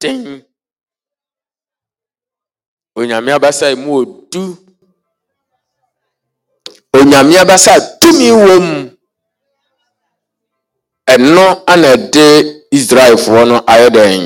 [0.00, 0.42] den
[2.96, 4.56] onyame abasa mu odu.
[6.98, 8.76] Onyame abasa tumi wɔ mu
[11.12, 12.24] ɛno ana ɛde
[12.78, 14.22] israelfoɔ no ayɛ dɛn?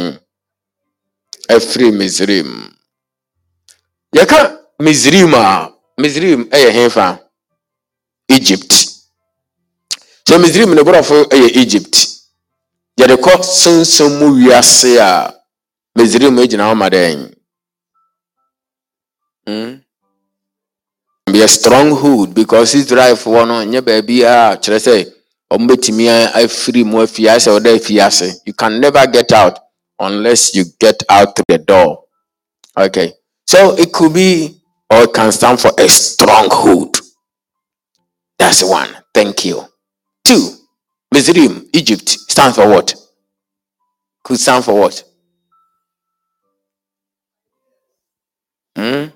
[1.55, 2.51] Afiri misrim.
[4.17, 4.39] Yɛka
[4.85, 5.71] misrim a
[6.01, 7.07] misrim yɛ hefa
[8.29, 8.73] egypt.
[10.27, 11.95] So misrim ne borɔfo yɛ egypt
[12.99, 15.44] yɛde kɔ sonsom mu wiase a
[15.97, 17.35] misrim gyina hɔ ma dɛn
[19.47, 19.75] Hmm?
[21.31, 25.13] be a stronghold because israelfoɔ no nyɛ baabi a kyerɛ sɛ
[25.51, 29.59] wɔn bɛtumi afiri mu afi asɛ ɔda afi ase you can never get out
[29.99, 32.05] unless you get out through the door.
[32.77, 33.13] Okay.
[33.47, 37.01] So it could be or it can stand for a stronghold.
[38.39, 38.89] That's one.
[39.13, 39.65] Thank you.
[40.25, 40.51] Two
[41.15, 42.95] Mizrim, Egypt stands for what?
[44.25, 45.05] Could stand for what
[48.77, 49.07] hmm?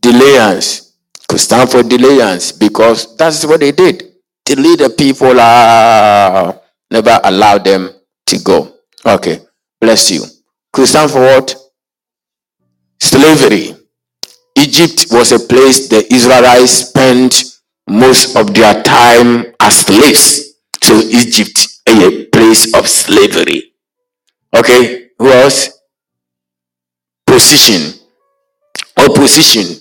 [0.00, 0.92] delayance
[1.28, 4.12] could stand for delayance because that's what they did.
[4.44, 6.52] Delay the people, uh,
[6.90, 7.90] never allow them
[8.26, 8.74] to go.
[9.06, 9.40] Okay,
[9.80, 10.24] bless you.
[10.72, 11.54] Could stand for what?
[13.00, 13.76] Slavery.
[14.56, 17.44] Egypt was a place the Israelites spent
[17.88, 20.54] most of their time as slaves.
[20.82, 23.72] So Egypt a place of slavery.
[24.54, 25.70] Okay, who else?
[27.26, 27.91] Position.
[29.08, 29.76] Opposition.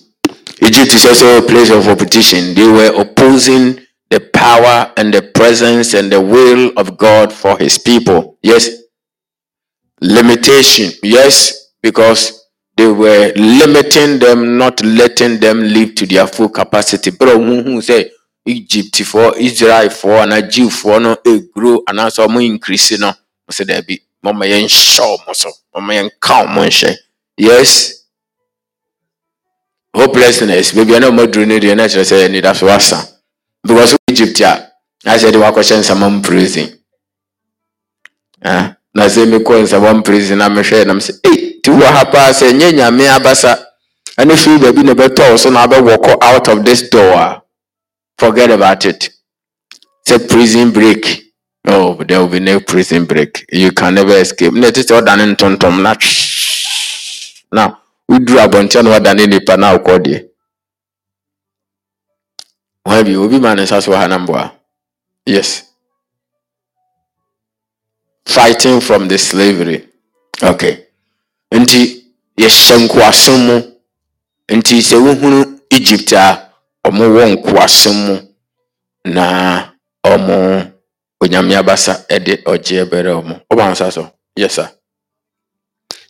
[0.64, 2.54] Egypt is also a place of opposition.
[2.54, 7.78] They were opposing the power and the presence and the will of God for his
[7.78, 8.38] people.
[8.42, 8.70] Yes.
[10.02, 10.92] Limitation.
[11.04, 17.12] Yes, because they were limiting them, not letting them live to their full capacity.
[17.12, 18.12] But who say
[18.46, 23.14] Egypt for Israel for and Jew for no a grow and also more increase no.
[23.50, 26.50] Say there be mama yen show so mama yen count
[27.38, 28.01] Yes
[29.96, 33.08] hopelessness baabi a na ɔmo aduru no deɛ na kyerɛ sɛ anida so asa
[33.64, 34.72] because egypt a
[35.06, 36.70] ahyɛ de wakɔhyɛ nsama mu prison?
[38.94, 40.38] Na sɛ mekɔ mu prison.
[40.38, 43.58] Na mehwɛ nam sɛ ei ti wɔ ha paa sɛ nyɛ nyame abasa
[44.18, 47.14] ɛne firi baabi na ɛbɛtɔ wo so na abɛwɔkɔ out of this door.
[47.16, 47.42] A
[48.18, 49.10] forget about it.
[50.08, 51.24] Sɛ prison break.
[51.68, 53.46] Oh there will be no prison break.
[53.52, 54.54] You can never escape.
[54.54, 55.96] Na ɛte sɛ ɔdane ntontom na
[57.52, 57.76] na
[58.12, 60.18] woduru abɔnten na wadane nipa na akɔ deɛ
[62.88, 64.52] wɔn bi obi ma ne nsa so wɔ ha na mboa
[65.26, 65.64] yes.
[68.26, 69.88] Fighting from the slavery.
[70.44, 70.88] Okay
[71.52, 72.04] nti
[72.38, 73.58] yɛhyɛ nkoasom mu.
[74.52, 76.52] Nti sɛ wohunu egypt a
[76.86, 78.16] wɔ nkoasom mu
[79.06, 79.72] na
[80.04, 80.72] wɔn
[81.24, 81.94] onyame abasa
[82.26, 84.70] de ɔgye bɛrɛ wɔn ɔba nsa so yes sir.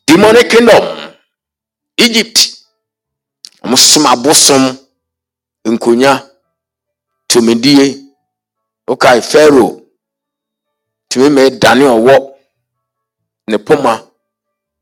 [0.07, 1.00] Demonic kingdom.
[2.06, 2.38] Egypt.
[3.63, 4.63] Wɔn som abosom
[5.66, 6.13] nkonya
[7.29, 7.85] tumidie
[8.91, 9.73] okae pharaoh.
[11.09, 12.16] Tumi ma dane ɔwɔ
[13.47, 13.94] ne poma.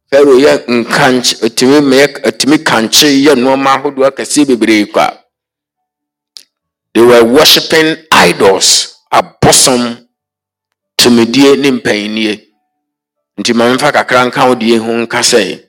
[0.09, 5.05] Pharaoh yɛ nkankye tumi ma tumi kankye yɛ nneɛma ahodoɔ akɛseɛ bebree kwa.
[6.93, 9.81] They were worshiping idols abosom
[10.97, 12.49] tumidie ne mpanyinnie
[13.37, 15.68] nti maame fa kakra nka wo deɛ ho nka sɛ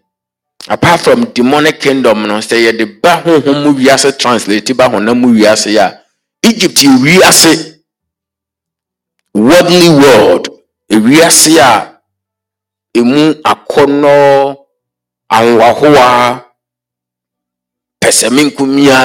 [0.69, 5.29] apart from demonic kingdom no sɛ yɛde ba honhom mu wiase translate ba honam mu
[5.35, 6.01] wiase a
[6.43, 7.81] egypt wiase
[9.35, 10.49] worldly world
[10.91, 12.01] ewiase a
[12.99, 14.15] emu akɔnɔ
[15.31, 16.45] ahoahoa
[18.01, 18.99] pɛsɛmenkumia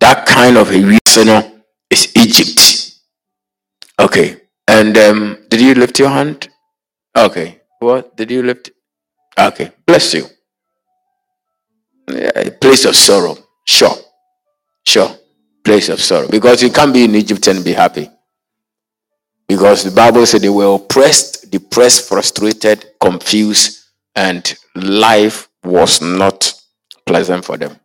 [0.00, 1.38] that kind of ewiase no
[1.90, 2.60] is egypt.
[3.98, 6.48] Okay and um, did you lift your hand?
[7.16, 8.70] Okay what did you lift?
[9.38, 10.26] Okay bless you
[12.08, 13.96] a place of sorrow sure
[14.84, 15.10] sure
[15.64, 18.08] place of sorrow because you can't be in egypt and be happy
[19.52, 23.84] because the Bible said they were oppressed, depressed, frustrated, confused,
[24.16, 26.54] and life was not
[27.04, 27.78] pleasant for them.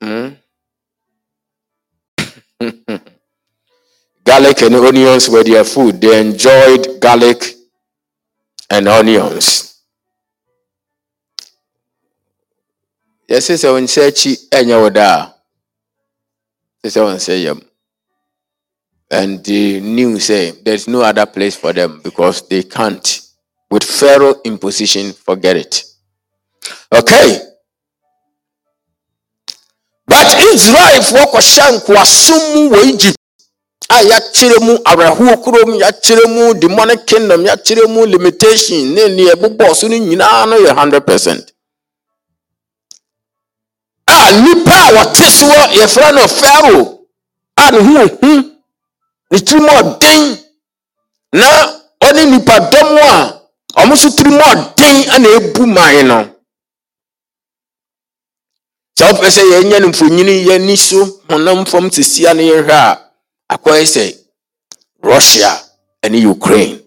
[0.00, 0.28] Hmm?
[4.24, 6.00] garlic and onions were their food.
[6.00, 7.42] They enjoyed garlic
[8.70, 9.75] and onions.
[13.28, 15.34] Yes, it's on searchy and yoda.
[16.84, 17.60] It's on say yum
[19.10, 23.20] and they knew say there's no other place for them because they can't
[23.70, 25.84] with pharaoh in position forget it.
[26.92, 27.40] Okay?
[30.06, 33.16] But israel for kɔhyɛ nkoasom mu wɔ egypt
[33.90, 39.74] a yɛakyerɛ mu awerɛhoɔ kurom yɛakyerɛ mu demonic kingdom yɛakyerɛ mu limitation ne neɛ ɛbobɔ
[39.74, 41.52] so no nyinaa no yɛ 100 percent
[44.20, 46.84] a nipa a wɔte soɔ yɛfrɛ no pharaoh
[47.56, 48.32] a ne ho hu
[49.30, 50.22] ne tirim ɔden
[51.32, 51.46] na
[52.06, 53.12] ɔne nipadɔm a
[53.80, 56.18] ɔmo nso tirim ɔden ana ebu man no.
[58.98, 60.98] Sɛ wopɛ sɛ yɛnyɛ no mfonyini yɛni so
[61.28, 62.98] honam fam sesia no yɛhwɛ a
[63.54, 64.04] akɔyɛ sɛ
[65.02, 65.50] russia
[66.08, 66.80] ne ukraine.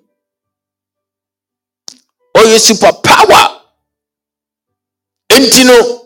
[2.36, 3.62] Ɔyɛ super power.
[5.32, 5.99] Nti no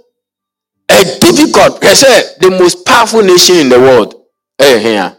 [1.19, 4.15] difficult hwɛ sɛ the most powerful nation in the world.
[4.59, 5.15] Ɛyɛ hea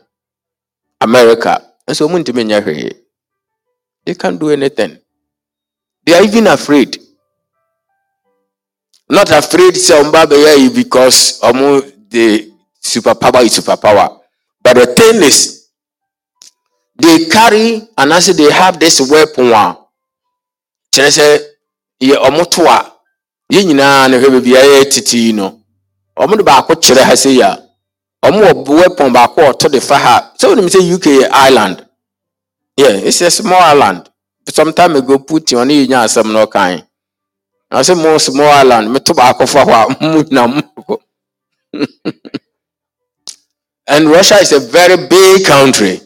[1.00, 1.62] america.
[1.88, 2.94] Nso hwee
[4.06, 4.98] they can't do anything.
[6.04, 7.00] They are even afraid.
[9.08, 12.50] Not afraid yi oh, because ɔmo the
[12.82, 14.20] superpower is superpower.
[14.62, 15.68] But the thing is
[16.96, 19.76] they carry and as they have this weapon a
[20.92, 21.38] kyerɛ sɛ
[22.00, 22.16] yɛ
[24.44, 25.63] yɛ tete no
[26.18, 27.58] ɔmo de baako kyerɛ ha sɛ yia
[28.24, 30.32] ɔmo wɔ weapon baako a ɔto de fa ha.
[30.38, 31.86] Sɛ wɔnim sɛ uk island.
[32.76, 34.08] Yeah it's a small island.
[34.48, 36.82] Some time ago putin ɔne yɛ nya asɛm na ɔkan
[37.74, 41.00] ɔsɛ mo small island baako fa hɔ a mo nyina mo
[43.86, 46.00] and russia is a very big country.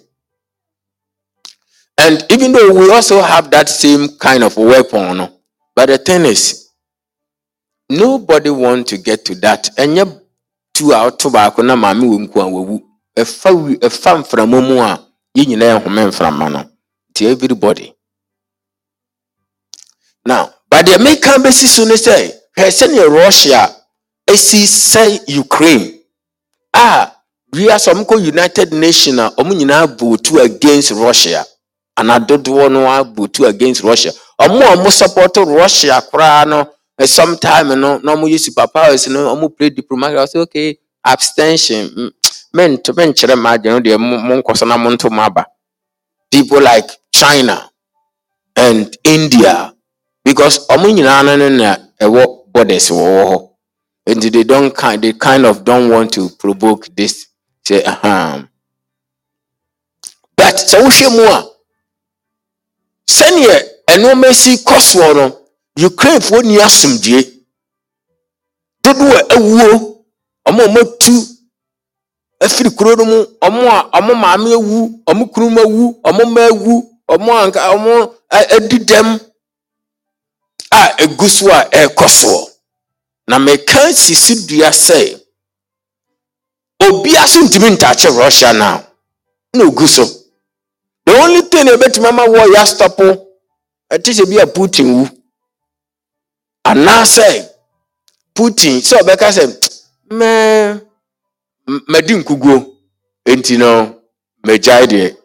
[1.98, 5.30] And even though we also have that same kind of weapon no
[5.74, 6.57] but the thing is
[7.90, 9.70] nobody want to get to that.
[9.76, 10.20] Ɛnyɛ
[10.74, 12.80] tu a ɔto baako na maame wɔ nku a wawu.
[13.16, 14.98] Ɛfa wi ɛfa mframa mu a
[15.36, 16.64] yɛn nyinaa ɛhome mframa no.
[17.14, 17.94] To everybody.
[20.24, 23.74] Now but deɛ meka bɛsi so ne sɛ hwɛ sɛnea russia
[24.26, 26.00] esi sɛ ukraine
[26.74, 27.10] a
[27.52, 31.44] wiase ɔmo kɔ united nation a ɔmo nyinaa votu against russia.
[31.96, 34.12] Ana dodoɔ no abotu against russia.
[34.40, 36.68] Ɔmo a ɔmo support russia koraa no
[37.06, 42.10] sometime no na ɔmo yɛ super powers no ɔmo play diplomatic ɔsɛ okay abstention mm,
[42.54, 45.46] mento menkyerɛ maa agye no deɛ mo mo nkɔ so na mo nto mo aba.
[46.30, 47.70] People like china
[48.56, 49.72] and india
[50.24, 53.48] because ɔmo nyinaa no no na ɛwɔ borders wɔ hɔ.
[54.08, 57.26] And they don't kind they kind of don't want to provoke this
[57.62, 58.42] say uh
[60.34, 61.44] but sɛ wohwɛ mu a
[63.06, 63.62] sɛneɛ
[63.96, 65.47] nneɛma si kɔ no
[65.86, 67.20] ukrainefoɔ ni asomdwie
[68.82, 70.04] dodoɔ a awuo
[70.48, 71.14] ɔmo a ɔmatu
[72.40, 76.40] afiri kuro no mu ɔmo a ɔmo maame awu ɔmo kunu mu awu ɔmo mma
[76.50, 76.72] awu
[77.08, 79.20] ɔmo anka ɔmo a- adi dɛm
[80.70, 82.46] a egu so a ɛrekɔ soɔ.
[83.28, 85.20] Na meka si so dua sɛ
[86.82, 88.84] obiara so ntumi ntaakye russia now
[89.54, 90.04] na ogu so.
[91.04, 93.26] The only thing na ebetumi ama wɔ yɛ astɔpo
[93.92, 95.08] ɛte sɛ bi a putin wu.
[96.70, 97.28] Anaasɛ
[98.34, 99.44] putin sɛ ɔbɛka sɛ
[100.10, 100.82] mɛɛ
[101.68, 102.56] m- madi nkuguo.
[103.28, 103.70] Nti no
[104.46, 105.16] magyae deɛ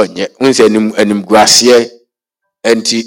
[0.00, 1.90] ɔnyɛ n sɛ anim animguaseɛ.
[2.76, 2.98] Nti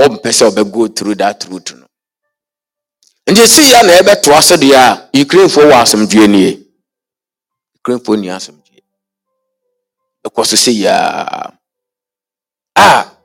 [0.00, 1.86] ɔmpɛ sɛ ɔbɛgo through that route no.
[3.30, 6.66] Nti si ya na ɛbɛtoa so deɛ a ukrainefoɔ wɔ asomdwie nie.
[7.80, 8.82] Ukrainefoɔ ni asomdwie
[10.26, 11.52] ɛkɔ so sɛ yaa
[12.76, 13.15] a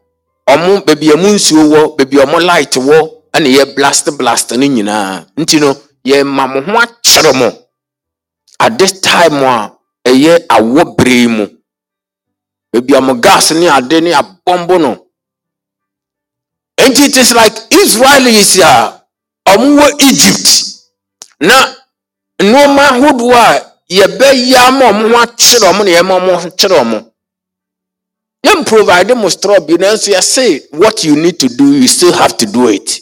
[0.54, 2.98] ɔmo baabi a nsuo wɔ baabi ɔmo light wɔ
[3.36, 5.70] ɛna yɛ blast blast no nyinaa nti no
[6.06, 7.48] yɛma mo ho akyerɛ mo.
[8.60, 9.72] At time a
[10.06, 11.46] ɛyɛ awɔ bere mu.
[12.74, 15.08] Baabi a gas ne ade ne abɔmbo no.
[16.80, 19.02] Nti it is like israelis a
[19.48, 20.50] ɔmo wɔ egypt.
[21.40, 21.56] Na
[22.40, 27.11] nneɛma ahodoɔ a yɛbɛyɛ ama ɔmo ho akyerɛ ɔmo na yɛma ɔmo ho kyerɛ ɔmo
[28.46, 32.38] yɛn provide mo straw bi nanso yɛse what you need to do you still have
[32.38, 33.00] to do it.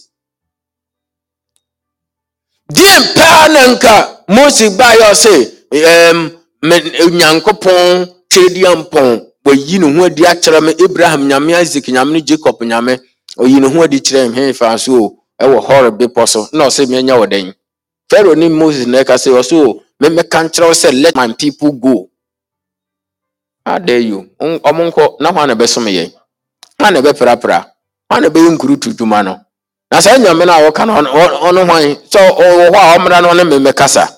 [2.71, 5.33] Deɛ paa na nka mose baayɛ ɔse
[5.71, 6.17] ɛɛm
[7.17, 12.61] nyankopɔn twɛdeɛ mpɔn wayi ne ho adi akyerɛ me abraham nyame isaac nyame ne jacob
[12.61, 12.99] nyame
[13.37, 16.87] ɔyi ne ho adi kyerɛ me hemfa so o ɛwɔ hɔre bepɔ so na ɔsɛ
[16.89, 17.53] meanya wɔ dɛn
[18.09, 22.08] pharaoh ne moses na ɛka sɛ ɔsɛ o memmɛka nkyerɛ sɛ let my people go
[23.65, 24.29] how dare you.
[24.41, 26.11] Ɔm- ɔmo nkɔ na hwan na ɛbɛsom yɛn?
[26.79, 27.65] Hwan na ɛbɛprapra?
[28.09, 29.39] Hwan na ɛbɛyɛ nkurutu dwuma no?
[29.91, 31.83] Na saa nyame no a wɔka no ɔno ɔno- ɔno hwan?
[32.09, 34.15] Sɛ ɔwɔ hɔ a ɔmmra no ɔne me mmɛkasa.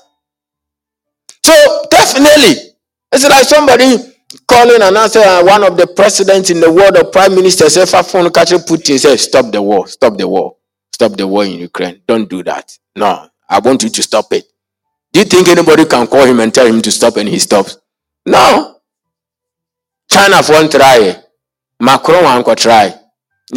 [1.44, 1.54] So
[1.90, 2.74] definitely
[3.12, 3.98] it's like somebody
[4.48, 7.86] calling and answer uh, one of the presidents in the world or prime minister say
[7.86, 10.56] fa phone putin say stop the war stop the war
[10.94, 12.02] stop the war in ukraine.
[12.08, 12.78] Don't do that.
[12.96, 14.46] No i want you to stop it.
[15.12, 17.78] Do you think anybody can call him and tell him to stop and he stops?
[18.26, 18.78] No
[20.12, 21.12] chinafoɔ ntraeɛ
[21.88, 22.90] macron wankɔtrae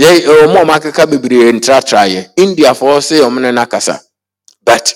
[0.01, 0.09] yɛ
[0.43, 4.01] ɔmo a ɔmo akeka bebree ntratraeɛ indiafoɔ se ɔmo ne nakasa.
[4.65, 4.95] But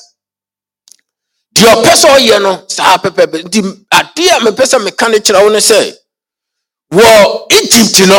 [1.54, 3.60] deɛ ɔpɛ sɛ ɔyɛ no saa pɛpɛpɛ nti
[3.98, 5.78] adeɛ a mepɛ sɛ meka ne kyerɛ wo no sɛ
[6.92, 8.18] wɔ egypt no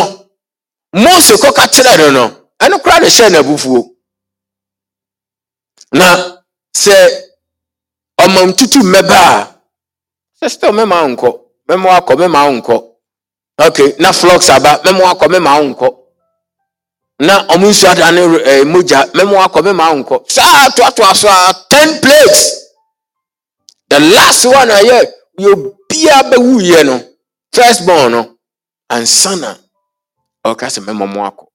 [0.93, 2.24] mose kɔka kyerɛ no no
[2.60, 3.84] ɛno koraa de hyɛ n'abufuo
[5.93, 6.05] na
[6.75, 6.96] sɛ
[8.22, 9.55] ɔmam tutu mmɛba a
[10.41, 11.29] sɛ still mɛma wo nkɔ
[11.69, 12.88] mɛma wo akɔ mɛma wo nkɔ
[13.60, 15.89] okay na flux aba mɛma wo akɔ mɛma wo nkɔ
[17.20, 21.28] na ɔmo nsu adane ɛɛ mogya mɛma wo akɔ mɛma wo nkɔ saa toatoa so
[21.30, 22.56] a ten plagues.
[23.89, 27.04] The last one a yɛ obiara bɛwu yɛ no.
[27.54, 28.38] First born no
[28.92, 29.56] ansa na
[30.46, 31.46] ɔka sɛ mɛma mo akɔ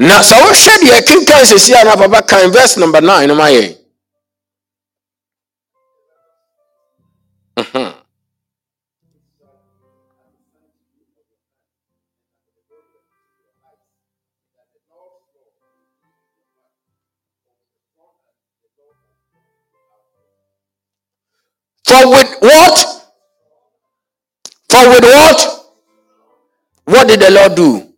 [0.00, 3.46] na sɛ wohwɛ deɛ kenkan sɛsi a na papa kan verse number nine no ma
[3.48, 3.78] yɛ
[7.58, 7.95] Mhm.
[21.96, 22.78] For with what?
[24.68, 25.66] For with what?
[26.84, 27.88] What did the Lord do?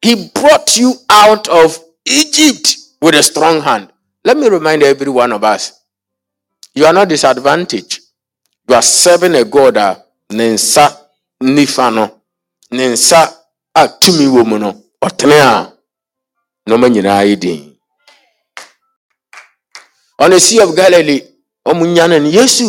[0.00, 3.90] He brought you out of Egypt with a strong hand.
[4.24, 5.80] Let me remind every one of us
[6.72, 8.00] you are not disadvantaged.
[8.68, 9.96] You are serving a God uh,
[10.30, 10.96] a ne nsa
[11.42, 12.20] nifa no,
[12.70, 13.34] ne nsa
[13.74, 14.72] a tumi wɔ mu.
[20.20, 21.29] On the Sea of Galilee,
[21.68, 22.66] ɔmo nyane no, Yesu,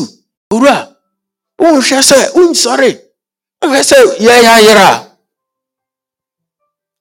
[0.52, 0.96] owura,
[1.60, 2.90] wonhwɛ sɛ, wonsɔre,
[3.62, 5.08] wonhwɛ sɛ yɛyɛ ayera.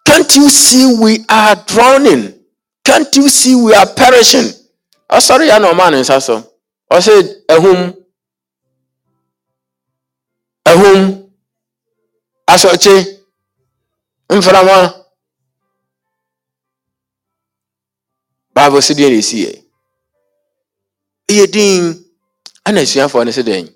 [0.06, 2.34] Can't you see we are drowning?
[2.84, 4.48] Can't you see we are perishing?
[5.10, 6.42] Ɔsɔre ya na ɔmaa ne nsa so.
[6.90, 7.96] Ɔsɛ ɛhum,
[10.66, 11.30] ɛhum,
[12.48, 13.18] asɔkye,
[14.30, 14.96] mframa.
[18.54, 19.69] Bible si deɛ na esi yɛ.
[21.30, 21.82] Ɛyɛ din
[22.66, 23.66] ɛna asuafoɔ no si dɛn.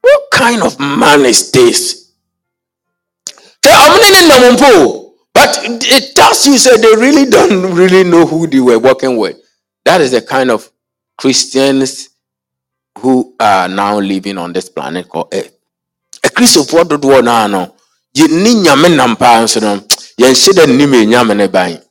[0.00, 2.10] What kind of man is this?
[3.64, 8.02] Say, I'm not in them mpo, but it tells you say they really don't really
[8.04, 9.36] know who they were working with.
[9.84, 10.70] That is the kind of
[11.16, 12.08] Christians
[12.98, 15.52] who are now living on this planet called Earth.
[16.24, 17.74] Akristofoɔ dodoɔ naa no,
[18.16, 19.76] yɛnni nyame nam paa nso no,
[20.18, 21.82] yɛnhyɛ dɛ nnim nyame ne ban.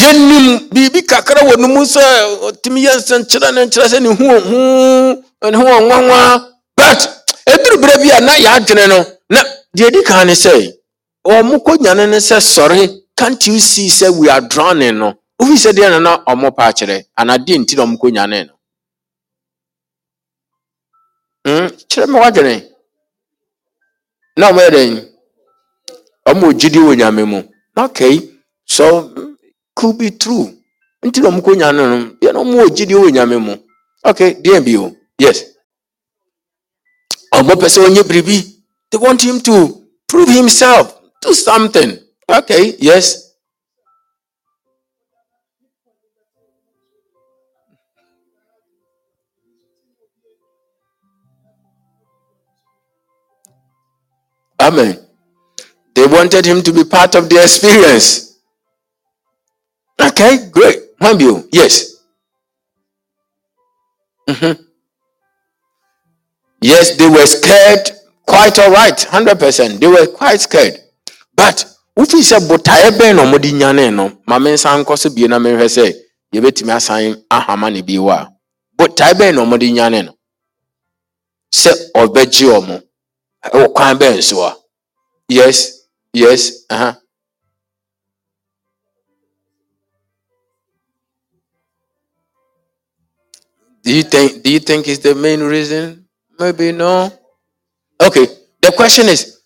[0.00, 2.02] Yɛnnim biribi kakra wɔ no mu sɛ
[2.48, 6.20] ɔtumi yɛ nsɛnkyerɛ ne nkyerɛ sɛ ne ho ɔhu, ne ho ɔnwanwa,
[6.76, 7.00] but
[7.46, 9.42] eduru berɛ bi a na yɛadwene no na
[9.76, 10.72] deɛ di kan ne sɛ
[11.26, 15.14] ɔmo kɔ nyane ne sɛ sɔre can't you see sɛ we are drowning no?
[15.40, 18.46] Wofi sɛ deɛ na na ɔmo pa akyerɛ anaa deɛ nti na ɔmo kɔ nyane
[18.46, 18.54] no?
[21.44, 22.68] Mm, kyerɛ me w'adwene.
[24.38, 25.08] Na ɔmo yɛ dɛn?
[26.28, 27.42] Ɔmo gyidi wɔ nyame mu.
[27.76, 28.30] Okay.
[28.64, 29.31] So
[29.82, 30.46] could be true.
[31.04, 33.36] Nti na ɔmo kɔ nyane no deɛ na ɔmo wɔ gyidi wɔ nyame
[34.04, 35.38] okay deɛ bi o yes.
[37.34, 38.38] Ɔmo pɛ sɛ ɔnyɛ biribi
[38.90, 41.98] they want him to prove himself do something.
[42.28, 43.30] Okay yes.
[54.60, 54.96] Amen.
[55.94, 58.31] They wanted him to be part of the experience
[60.06, 60.78] okay great.
[61.00, 61.92] Wambio, yes.
[64.28, 64.56] Mhm.
[66.62, 67.90] yes they were scared
[68.24, 70.78] quite all right 100% they were quite scared.
[71.34, 71.64] But
[71.98, 75.38] wofi sɛ botaeɛ bɛn na ɔmode nyane no ma me nsa nkɔ so bie na
[75.38, 75.92] menhwɛ sɛ
[76.34, 78.28] yɛbɛtumi asan ahama ne bi wɔ a
[78.78, 80.14] botaeɛ bɛn na ɔmode nyane no.
[81.52, 82.82] Sɛ ɔbɛgye ɔmo
[83.44, 84.56] ɛwɔ kwan bɛn so a.
[85.28, 85.80] Yes
[86.12, 86.94] yes uh-huh.
[93.82, 96.06] Do you think do you think it's the main reason?
[96.38, 97.12] Maybe no.
[98.00, 98.26] Okay
[98.62, 99.40] the question is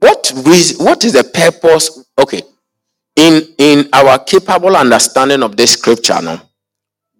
[0.00, 2.42] what reason what is the purpose okay
[3.14, 6.42] in in our capable understanding of this scripture now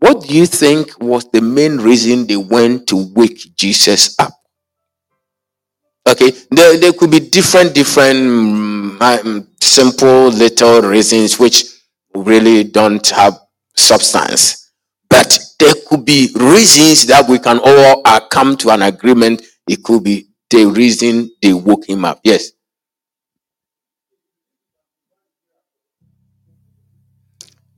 [0.00, 4.32] what do you think was the main reason they went to wake jesus up?
[6.08, 11.64] Okay there, there could be different different mm, um, simple little reasons which
[12.14, 13.38] really don't have
[13.76, 14.72] substance
[15.08, 19.82] but there could be reasons that we can all uh, come to an agreement it
[19.82, 22.50] could be the reason they woke him up yes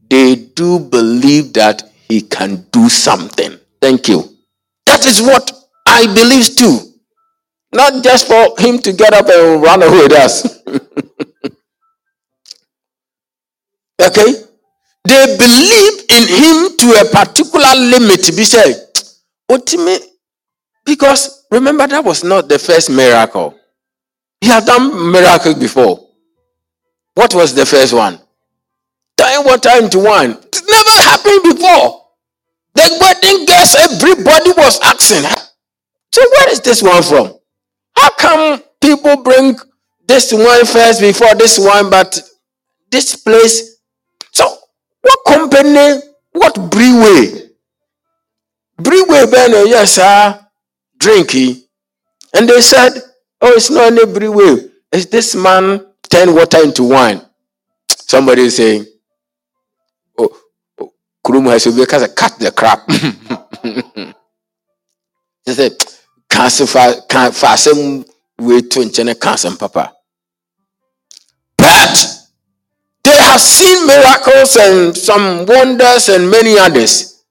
[0.08, 4.34] they do believe that he can do something thank you
[4.86, 5.50] that is what
[5.86, 6.78] I believe too.
[7.72, 10.60] Not just for him to get up and run away with us.
[14.00, 14.34] okay?
[15.06, 18.26] They believe in him to a particular limit.
[18.36, 18.74] Be said,
[19.50, 20.02] ultimate,
[20.84, 23.54] because remember that was not the first miracle.
[24.40, 26.08] He had done miracles before.
[27.14, 28.18] What was the first one?
[29.16, 30.30] Turning water into wine.
[30.30, 32.02] It never happened before.
[32.74, 35.22] The wedding guests, everybody was asking.
[36.12, 37.38] So where is this one from?
[37.96, 39.56] How come people bring
[40.06, 42.20] this wine first before this wine, but
[42.90, 43.73] this place?
[45.04, 46.00] What company,
[46.32, 47.50] what brewery?
[48.78, 50.40] Brewery, Ben, eh, yes, sir,
[50.98, 51.56] drinking.
[51.56, 52.38] Eh.
[52.38, 52.92] And they said,
[53.40, 54.70] Oh, it's not any brewery.
[54.90, 57.20] It's this man turn water into wine.
[57.88, 58.86] Somebody is saying,
[60.18, 60.34] Oh,
[60.80, 60.92] oh
[61.24, 62.86] Kurum has to cut the crap.
[65.44, 65.72] they said,
[66.30, 67.04] Cancer for
[68.38, 69.93] way to enchant cancer, papa.
[73.34, 77.24] Have seen miracles and some wonders and many others.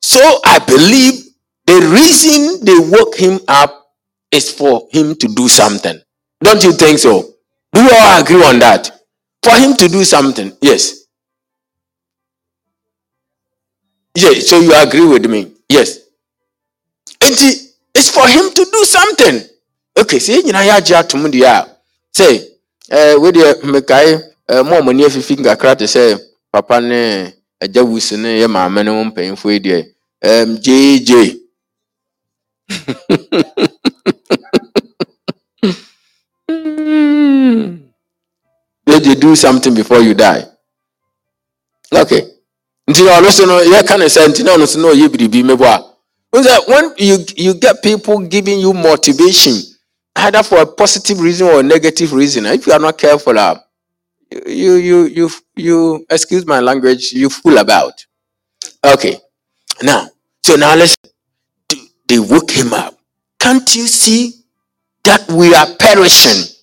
[0.00, 1.24] So I believe
[1.66, 3.92] the reason they woke him up
[4.30, 6.00] is for him to do something.
[6.40, 7.34] Don't you think so?
[7.72, 8.90] Do you all agree on that?
[9.42, 11.06] For him to do something, yes.
[14.14, 15.52] Yes, so you agree with me?
[15.68, 15.98] Yes.
[17.22, 17.34] And
[17.94, 19.48] it's for him to do something.
[19.98, 22.48] Okay, see, you know, jia to say,
[22.90, 25.36] eh, with the mekai, eh, mo mo ni afifi
[25.78, 26.16] te say,
[26.52, 29.84] papa ne agya wusi ne ye maame ne mpanyinfo yi deɛ,
[30.22, 30.58] um,
[39.04, 40.44] you do something before you die.
[41.92, 42.22] Okay.
[42.88, 45.66] Nti na ɔno so no yɛka ne sɛ nti na ɔno so ɔyɛ biribi mɛbɔ
[45.66, 45.84] a.
[46.32, 49.54] When you you get people giving you motivation,
[50.16, 53.58] either for a positive reason or a negative reason, if you are not careful, uh,
[54.30, 58.06] you you you you excuse my language, you fool about.
[58.84, 59.18] Okay.
[59.82, 60.08] Now,
[60.42, 60.96] so now let's
[62.08, 62.98] they woke him up.
[63.38, 64.34] Can't you see
[65.04, 66.54] that we are perishing?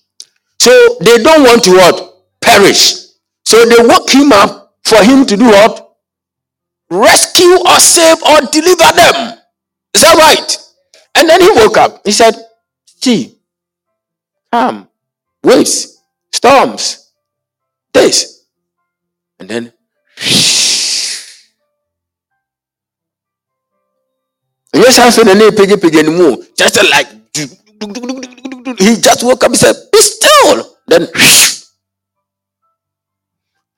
[0.60, 2.14] So they don't want to what?
[2.40, 3.06] Perish.
[3.44, 5.96] So they woke him up for him to do what?
[6.90, 9.38] Rescue or save or deliver them.
[9.94, 10.58] Is that right?
[11.16, 12.02] And then he woke up.
[12.04, 12.34] He said,
[12.84, 13.38] See,
[14.52, 14.88] come,
[15.42, 15.98] waves,
[16.32, 17.07] storms,
[17.98, 18.46] this.
[19.38, 19.72] And then,
[24.74, 26.38] yes, I feel the name piggy piggy anymore.
[26.56, 27.08] Just like,
[28.78, 29.50] he just woke up.
[29.50, 30.76] He said, Be still.
[30.86, 31.02] Then,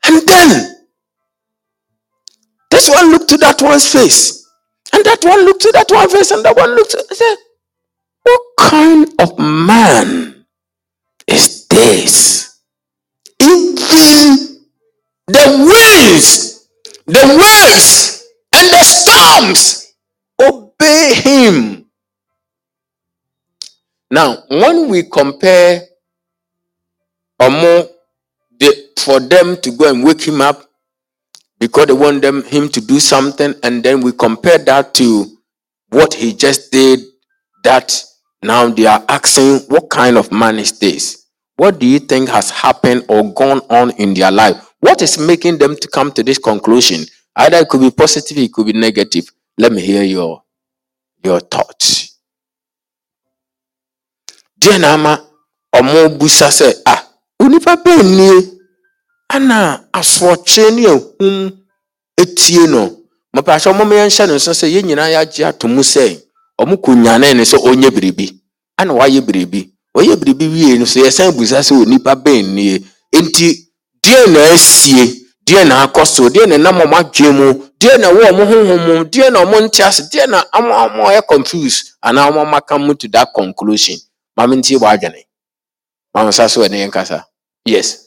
[0.04, 0.76] and then,
[2.70, 4.46] this one looked to that one's face.
[4.92, 6.30] And that one looked to that one's face.
[6.30, 7.36] And that one looked to said,
[8.22, 10.46] What kind of man
[11.26, 12.49] is this?
[13.40, 14.60] Even
[15.26, 16.68] the winds,
[17.06, 19.92] the waves, and the storms
[20.40, 21.86] obey him.
[24.10, 25.82] Now, when we compare
[27.40, 27.88] Omo
[28.58, 30.68] the, for them to go and wake him up
[31.58, 35.26] because they want them him to do something, and then we compare that to
[35.88, 37.00] what he just did.
[37.62, 37.94] That
[38.42, 41.19] now they are asking, what kind of man is this?
[41.60, 44.56] What do you think has happened or gone on in their life?
[44.80, 47.04] What is making them to come to this conclusion?
[47.36, 49.28] Either it could be positive, it could be negative.
[49.58, 50.42] Let me hear your
[51.22, 52.16] your thoughts.
[54.58, 55.20] Dear Nama,
[55.74, 57.04] Omo Busa said, Ah,
[57.38, 58.40] onipa bɛn nie
[59.28, 61.52] ana asoɔkye ne ahum
[62.16, 62.88] etie no
[63.36, 66.22] mopaahyɛ ɔmo yɛnhyɛ no nso sɛ yɛn nyinaa yɛagye ato mu sɛ
[66.58, 67.60] ɔmo kɔ nyane ne sɛ
[69.98, 72.78] ɔyɛ biribi wie no so yɛsan busa sɛ onipa bɛn nie
[73.12, 73.48] nti
[74.04, 75.04] deɛ na asie
[75.46, 77.46] deɛ na akɔ so deɛ na nam ɔmo adwe mu
[77.80, 81.02] deɛ na ɛwɔ ɔmo honhom mu deɛ na ɔmo nte ase deɛ na ɔmo ɔmo
[81.14, 83.96] yɛ confused anaa ɔmo aka mu to that conclusion
[84.36, 85.22] maame ntie wɔ adwene
[86.14, 87.26] maame sa so ɛne yɛn kasa.
[87.64, 88.06] Yes.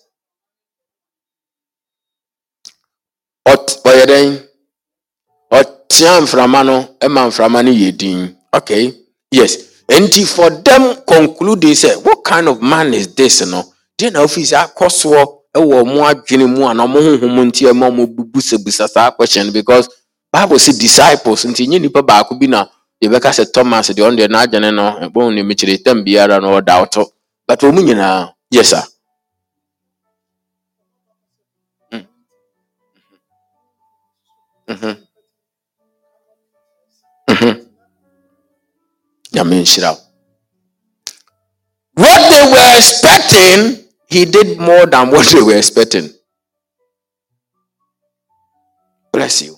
[3.48, 4.28] Ɔt ɔyɛ dɛn?
[5.52, 6.76] Ɔtea mframa no
[7.10, 8.36] ma mframa no yɛ din.
[8.54, 8.94] Okay.
[9.32, 9.73] Yes.
[9.90, 13.64] Nti for them concluding say what kind of man is this no?
[14.00, 17.66] Deɛ na ofi sɛ akɔ soɔ wɔ ɔmo adwene mu a na ɔmo honhom nti
[17.70, 19.88] ɛma ɔmo busabusa saa question because
[20.32, 22.66] Bible say disciples nti nye nipa baako bi na
[23.04, 26.86] yɛbɛka sɛ Thomas deɛ ɔno deɛ n'adwene no ɛbɔn ne mekyerɛ tam biara no ɔda
[26.88, 27.06] ɔtɔ
[27.48, 28.84] but wɔn nyinaa yes sir.
[41.96, 46.10] What they were expecting he did more than what they were expecting.
[49.12, 49.56] Bless you.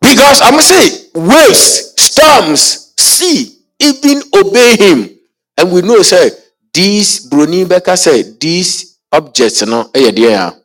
[0.00, 5.10] Because i'm say waves storms sea even obey him.
[5.58, 6.30] And we know say
[6.72, 10.56] these broni Becker sɛ these objects ɛyɛ deɛ a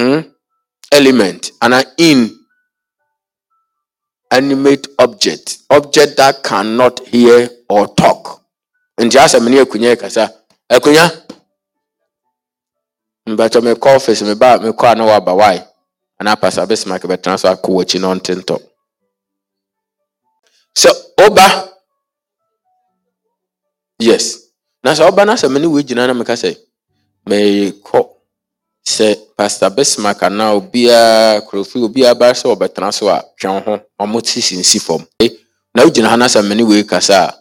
[0.00, 0.28] hmm?
[0.92, 1.50] element.
[1.60, 2.38] And in
[4.36, 8.42] animate object object that cannot hear or talk.
[9.00, 10.24] Nti asɛm ne yi kasa.
[10.70, 11.06] Akonnwa
[13.28, 15.58] mbɛtɔ mekɔ office meba mekɔ a na waba wae
[16.20, 18.56] anaa pasa bɛsima ka bɛtena so akɔ w'akyi na ɔnte ntɔ
[20.74, 21.46] sɛ woba
[23.98, 24.24] yes.
[24.84, 26.56] Na sɛ woba na sɛ me ne wei gyina na meka sɛ
[27.26, 28.13] mekɔ
[28.84, 34.20] sɛ pastor besmark anaa obiara kurofo obiara ba sɛ ɔbɛtena so a wo ho ɔmo
[34.22, 35.04] te sinsi fam.
[35.74, 37.34] Na wogyina ha na sɛ me ne wei kasa a.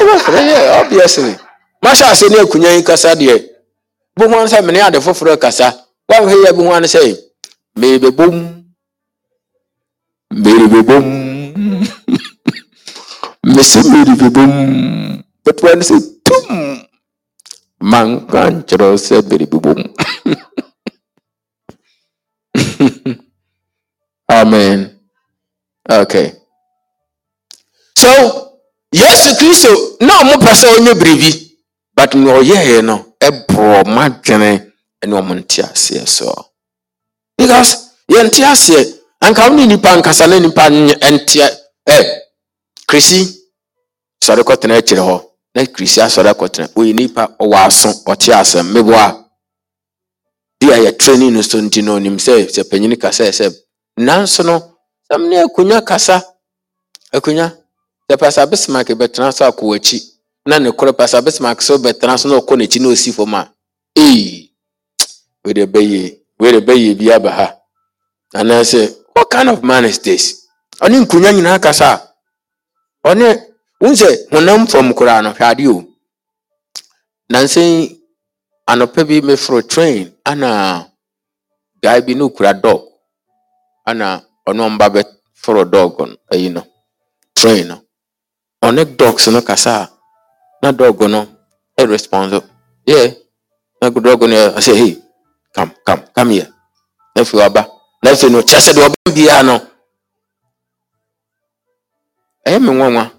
[0.00, 1.34] Ɛbɛfrɛ yɛ obviously.
[1.82, 3.44] Mahyɛ ase ne akonnwa yi kasa deɛ.
[4.16, 5.72] Bohu ano sɛ mene ade foforɔ kasa.
[6.10, 7.16] Woahwɛ yɛ bohu ano sɛ
[7.76, 8.64] merebɛbom
[10.34, 11.04] merebɛbom
[13.54, 14.50] mese merebɛbom
[15.44, 16.87] bɛtoa no sɛ tum.
[17.80, 19.80] Manka nkyerɛ wo sɛ merebɛbom
[24.28, 24.98] amen.
[25.90, 26.32] Okay.
[27.96, 28.08] So
[28.92, 31.56] yesu kristo na ɔmo pɛ sɛ ɔnyɛ biribi
[31.94, 36.28] but nea ɔyɛeɛ no ɛborɔ ɔmo adwene ɛne ɔmo nte aseɛ so.
[37.36, 38.84] Because yɛnte aseɛ
[39.22, 41.40] anka wo ne nipa nkasa na nipa ɛnte
[41.88, 41.96] ɛ
[42.86, 43.20] krisi
[44.22, 49.24] sɔre kɔtena akyire hɔ na krisi asɔre akɔtena ɔyɛ nipa ɔwɔ aso ɔte asɛm meboa
[50.60, 53.46] bi a yɛ training no so nti no onim sɛ sɛ panyin kasa yɛ sɛ
[53.98, 54.58] nanso no
[55.10, 56.22] sɛm ne akonnwa kasa
[57.12, 57.52] akonnwa
[58.10, 59.98] sɛ pasa bismarck bɛtena so akɔ w'akyi
[60.46, 63.50] na ne korɛ pasa bismarck so bɛtena so na ɔkɔ n'akyi na osi fam a
[63.96, 64.50] ee
[65.44, 67.54] wei de bɛyie wei de bɛyie bi aba ha.
[68.34, 70.44] Anaasɛ what kind of man is this?
[70.80, 72.12] Ɔne nkonnwa nyinaa kasa.
[73.04, 73.47] Ɔne
[73.80, 75.84] wohu honam fam koraa no hwɛ o.
[77.32, 77.70] Nansɛn
[78.70, 80.50] anɔpa bi meforo train ana
[81.82, 82.80] guy bi ne okura dog
[83.86, 84.06] ana
[84.48, 86.62] ɔne ɔmba bɛforo dog no ayi no
[87.34, 87.76] train no.
[88.62, 89.90] Ɔne dogs no kasa a
[90.62, 91.26] na dog no
[91.78, 92.42] ɛresponse
[92.86, 93.12] yeah
[93.80, 95.02] na dog no ɔsɛ hey
[95.54, 96.48] come come come here.
[97.14, 97.40] Na afei
[98.04, 99.56] afei no kyerɛ sɛ deɛ ɔba biara no.
[102.46, 103.17] Ɛyɛ me nwanwa.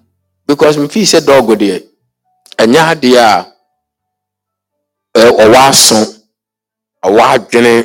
[0.49, 1.77] Because mefii sɛ dog deɛ
[2.63, 3.31] ɛnyɛ adeɛ a
[5.21, 5.99] ɛ, ɔwɔ aso
[7.05, 7.75] ɔwɔ adwene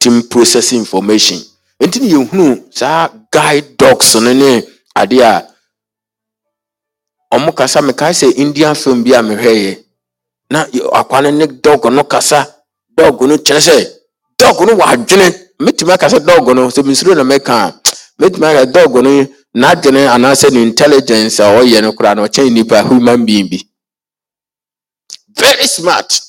[0.00, 1.38] tim process information.
[1.82, 4.62] Nti ne yɛhunu saa guide dogs no ne
[4.96, 5.34] adeɛ a
[7.36, 9.78] ɔmo kasa mekae sɛ indian film bi a mehwɛeɛ
[10.50, 12.46] na y- akwa no ne dog no kasa
[12.96, 13.76] dog no kyerɛ sɛ
[14.38, 15.28] dog no wɔ adwene
[15.60, 16.20] mɛtumi aka sɛ
[16.54, 17.74] no sɛ mensuro na mɛka a
[18.22, 18.66] mɛtumi aka
[19.02, 19.10] no
[19.54, 23.58] n'adwene anaasɛ ne intelligence a ɔyɛ no koraa no ɔkyɛn nipa human being bi.
[25.36, 26.20] Very smart.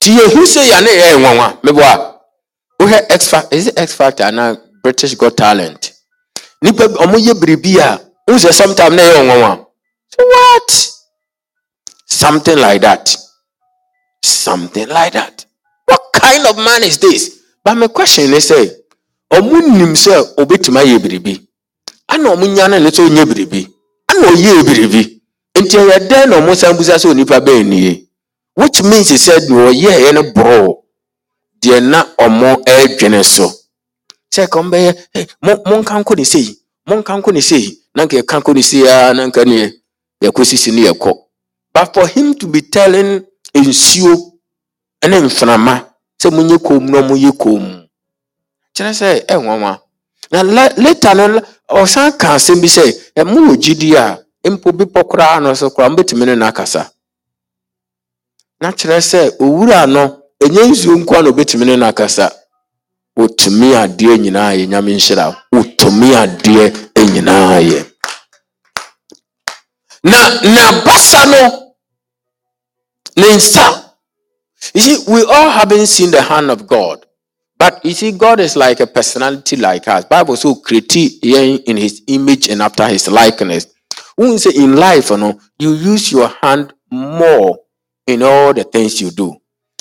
[0.00, 1.60] Nti yɛhu sɛ yɛ ne yɛyɛ nwanwa.
[1.62, 2.14] Meboa.
[2.80, 5.92] Wohwɛ x factor is it x factor anaa british got talent?
[6.62, 9.66] Nipa ɔmo yɛ biribi a wohu sɛ sometime na ɛyɛ nwanwa.
[10.10, 10.90] So what?
[12.06, 13.16] Something like that.
[14.24, 15.44] Something like that.
[15.84, 17.38] What kind of man is this?
[17.62, 18.70] But my question is say
[19.32, 21.47] ɔmo nim sɛ obetumi ayɛ biribi
[22.08, 23.60] ana ɔmo nyane ne sɛ ɔnyɛ biribi.
[24.10, 25.02] Ana ɔyɛ biribi
[25.60, 28.08] nti ɛyɛ dɛn na ɔmo san busa sɛ onipa bɛyɛ nie
[28.56, 30.74] which means sɛ deɛ ɔyɛɛ no borɔ
[31.62, 33.50] deɛ na ɔmo ɛredwene so.
[34.32, 36.56] Sɛ ɔmo bɛyɛ "Hey, mo monka nkɔ ne sei
[36.88, 39.72] monka nkɔ ne sei na nka yɛka nkɔ ne sei a na nka neɛ
[40.22, 41.12] yɛkɔ sisi ne yɛkɔ.
[41.72, 44.32] But for him to be telling nsuo
[45.08, 45.74] ne mframa
[46.20, 47.64] sɛ monyɛ komm na ɔmoyɛ komm
[48.74, 49.78] kyerɛ sɛ ɛnwanwa
[50.30, 50.42] na
[50.76, 52.82] later no ɔsan ka asɛm bi sɛ
[53.20, 54.18] ɛmo wɔ gyidi a
[54.50, 56.90] mpo bepɔ koraa no so koraa mbɛtumi ne no akasa
[58.60, 60.02] na kyerɛ sɛ owura no
[60.44, 62.30] ɛnyɛ nsuo nko na obɛtumi no akasa
[63.18, 65.60] wotumi adeɛ nyinaa yɛ nyame nhyira wo.
[66.22, 66.64] adeɛ
[67.12, 67.80] nyinaa yɛ.
[70.04, 70.18] Na
[70.54, 70.64] na
[71.32, 71.74] no
[73.16, 73.84] ne nsa.
[74.74, 77.04] You see we all haven't seen the hand of god.
[77.58, 80.04] But you see god is like a personality like us.
[80.04, 83.66] Bible so create in his image and after his likeness?
[84.18, 87.58] Wohu say in life no you use your hand more
[88.06, 89.36] in all the things you do.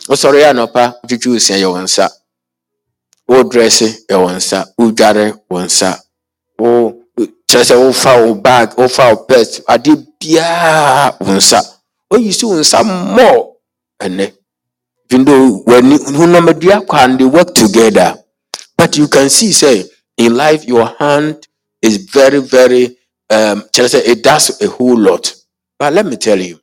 [0.10, 2.10] Wosɔre yɛ anɔpa wotwitwi osia yɛ wo nsa
[3.30, 6.00] wodrɛse yɛ wo nsa wodware wo nsa
[6.60, 6.94] wo
[7.48, 11.60] kyerɛ sɛ wofa wo bag wofa wo purse adeɛ biara wo nsa
[12.14, 13.28] oyi si wo nsa mmɔ
[14.00, 14.32] ɛnɛ
[15.10, 18.16] even though honam kwa and they work together?
[18.78, 19.86] But you can see say
[20.18, 21.48] in life your hand
[21.82, 22.98] is very very
[23.30, 25.34] um sɛ it does a whole lot.
[25.80, 26.60] But let me tell you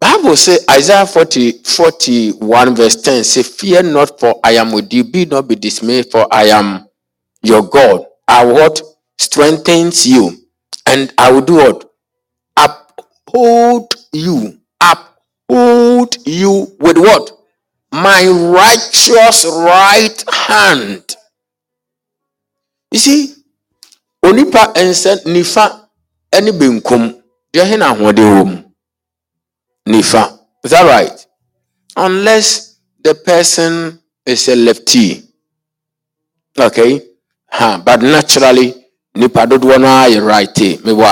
[0.00, 5.04] bible say isaiah 40 41 verse 10 say fear not for i am with you.
[5.04, 6.86] Be not be dismayed for i am
[7.42, 8.06] your god.
[8.28, 8.80] I what?
[9.18, 10.38] Strengthens you.
[10.86, 11.90] And i will do what?
[12.56, 14.58] Uphold you
[15.52, 17.30] uphold you with what?
[17.92, 21.16] My righteous right hand.
[22.90, 23.34] You see
[24.24, 25.88] onipa nsa nifa
[26.42, 27.94] ne benkum deɛ he na
[29.86, 31.26] nifa is that right?
[31.96, 35.22] Unless the person is a lefty.
[36.58, 37.00] Okay?
[37.50, 37.82] Huh.
[37.84, 38.74] but naturally
[39.14, 41.04] nipa dodoɔ no ara yɛ righty eh, mebɔ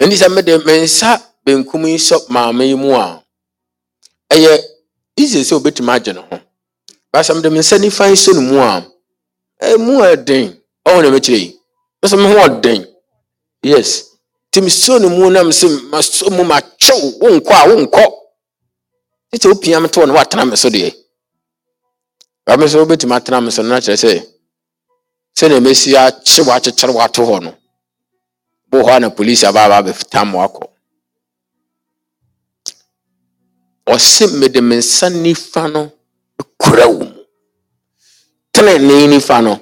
[0.00, 3.22] a nti sɛ mede me nsa benkum yi sɔ maame yi mu a
[4.34, 4.52] ɛyɛ
[5.16, 6.36] easy sɛ obetumi agye ne ho.
[7.12, 8.84] Baasa mede me nsa nifa yi sɔ ne mu a
[9.62, 10.56] ɛmu ɛden.
[10.86, 11.60] Ɔwɔ na mɛkyerɛ yi.
[12.04, 12.86] Ɛsɛ me ho ɔden.
[13.62, 14.04] Yes.
[14.52, 18.04] Nti mesɔ ne mu na mesɛ masɔ mu makyɛw wonkɔ a wonkɔ.
[19.32, 20.94] Tete wopia me to no woatena me so deɛ.
[22.46, 24.26] Ba me so wobɛtumi atena me so na kyerɛ sɛ
[25.40, 27.54] sɛnea mɛsi akye wakyekyere wato hɔ no
[28.70, 30.62] bo hɔ a na polisi abaaba bɛtam wakɔ
[33.94, 35.92] ɔse mede me nsa nifa no
[36.58, 37.06] kura mu.
[38.52, 39.54] Tenenee nifa no.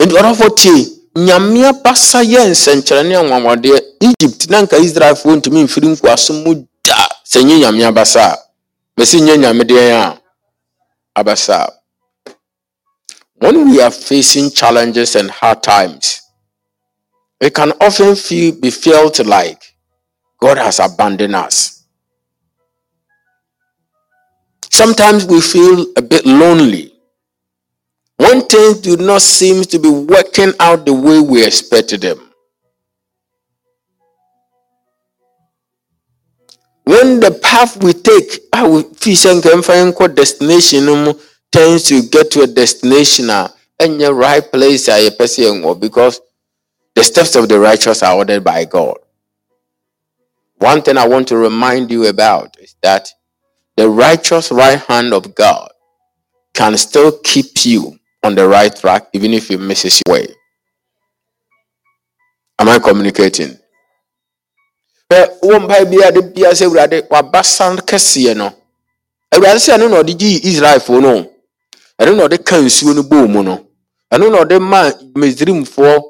[0.00, 0.86] Nti tie
[1.16, 3.78] nyame abasa yɛ nsɛnkyerɛnne anwanwadeɛ.
[4.00, 4.46] Egypt
[4.86, 6.52] israelfoɔ ntumi mfiri nkoaso mu
[7.30, 8.36] sɛ nye nyame abasa.
[8.98, 10.18] A nye a
[11.16, 11.68] abasa.
[13.36, 16.22] When we are facing challenges and hard times
[17.42, 19.60] it can often feel be felt like
[20.40, 21.81] god has abandoned us
[24.72, 26.92] sometimes we feel a bit lonely
[28.16, 32.32] when things do not seem to be working out the way we expected them.
[36.84, 41.18] When the path we take, our fish and find destination um,
[41.50, 46.20] tends to get to a destination and your right place uh, because
[46.94, 48.98] the steps of the righteous are ordered by God.
[50.56, 53.08] One thing I want to remind you about is that
[53.76, 55.70] the righteous right hand of God
[56.54, 60.26] can still keep you on the right track even if you miss your way.
[62.58, 63.58] Am I communicating?
[65.42, 68.52] wɔn mpa bi ade bia sɛ awurade waba san kɛseɛ no
[69.34, 71.30] awurade sɛ ɛno na ɔde gyi israelfoɔ no
[72.00, 73.66] ɛno na ɔde ka nsuo no bɔɔ mu no
[74.12, 76.00] ɛno na ɔde ma misrimfoɔ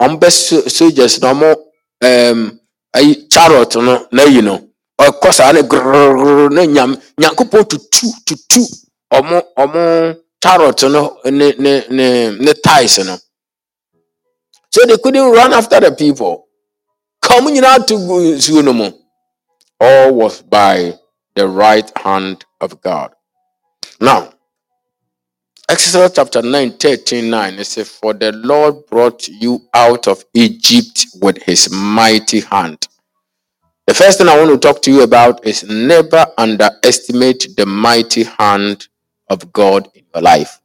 [0.00, 0.30] wɔn bɛ
[0.70, 1.54] soldiers na wɔn
[2.02, 2.58] ɛɛm
[2.96, 4.67] ayi chariot no n'ayi no
[5.06, 8.62] ɔkɔ saa ne grrrr na nyam nyankopɔn tutu tutu
[9.12, 13.16] ɔmo ɔmo carrot no ne ne ne ne ties no
[14.70, 16.46] so they couldn't run after the people
[17.22, 18.90] come nyinaa to nsuo no mu
[19.80, 20.94] all was by
[21.36, 23.10] the right hand of god
[24.00, 24.28] now
[25.68, 31.06] exodus chapter 9 13 9 it says for the lord brought you out of egypt
[31.22, 32.78] with his mighty hand
[33.88, 38.22] the first thing i want to talk to you about is never underestimate the mighty
[38.24, 38.86] hand
[39.30, 40.60] of god in your life.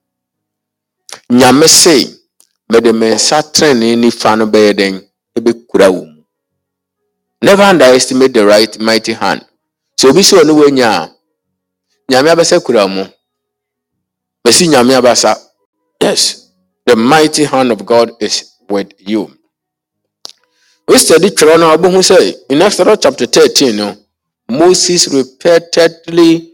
[1.32, 2.08] Nyame se
[2.70, 6.24] mede me nsa tenene nifa no bɛyɛ wo mu.
[7.42, 9.46] Never underestimate the right mighty hand.
[9.98, 11.10] Sɛ obi sɛ ɔne wanya
[16.02, 16.52] yes
[16.86, 19.32] the mighty hand of god is with you
[20.88, 23.96] we study no wobɛhu sɛ in exodus chapter 13 no
[24.50, 26.54] moses repeatedly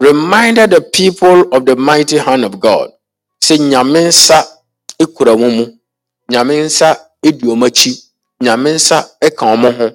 [0.00, 2.90] reminded the people of the mighty hand of God.
[3.40, 4.44] Say nyame nsa
[4.98, 5.64] ekura wɔn mu,
[6.32, 7.92] nyame nsa edi wɔn akyi,
[8.42, 9.86] nyame nsa eka wɔn ho.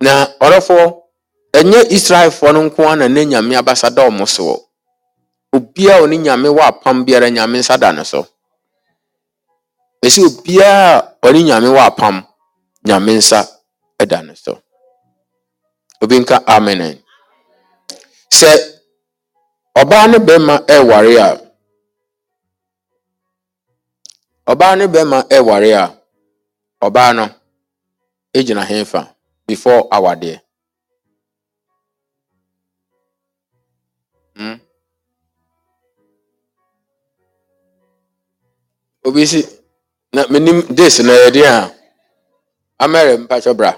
[0.00, 0.84] Na ɔrɔfoɔ,
[1.52, 4.62] ɛnyɛ Israelfoɔ no nko ara na ne nyame abasa da wɔn so.
[5.54, 8.26] Obiara a ɔne biara nyame nsa da ne so.
[10.02, 12.26] Esi obiara a ɔne
[12.86, 13.40] nyame nsa
[14.02, 14.52] ɛda ne so.
[16.02, 16.82] Obi nka amen.
[18.38, 18.50] Sɛ
[19.80, 21.28] ɔbaa ne bɛrima ɛreware a
[24.52, 25.84] ɔbaa ne bɛrima ɛreware a
[26.86, 27.24] ɔbaa no
[28.46, 29.00] gyina hefa
[29.46, 30.34] before awadeɛ
[34.36, 34.56] hmm?
[39.06, 39.40] obi si
[40.12, 41.75] na menim this na yɛde a
[42.84, 43.72] amɛrɛ mpakyɛ bra.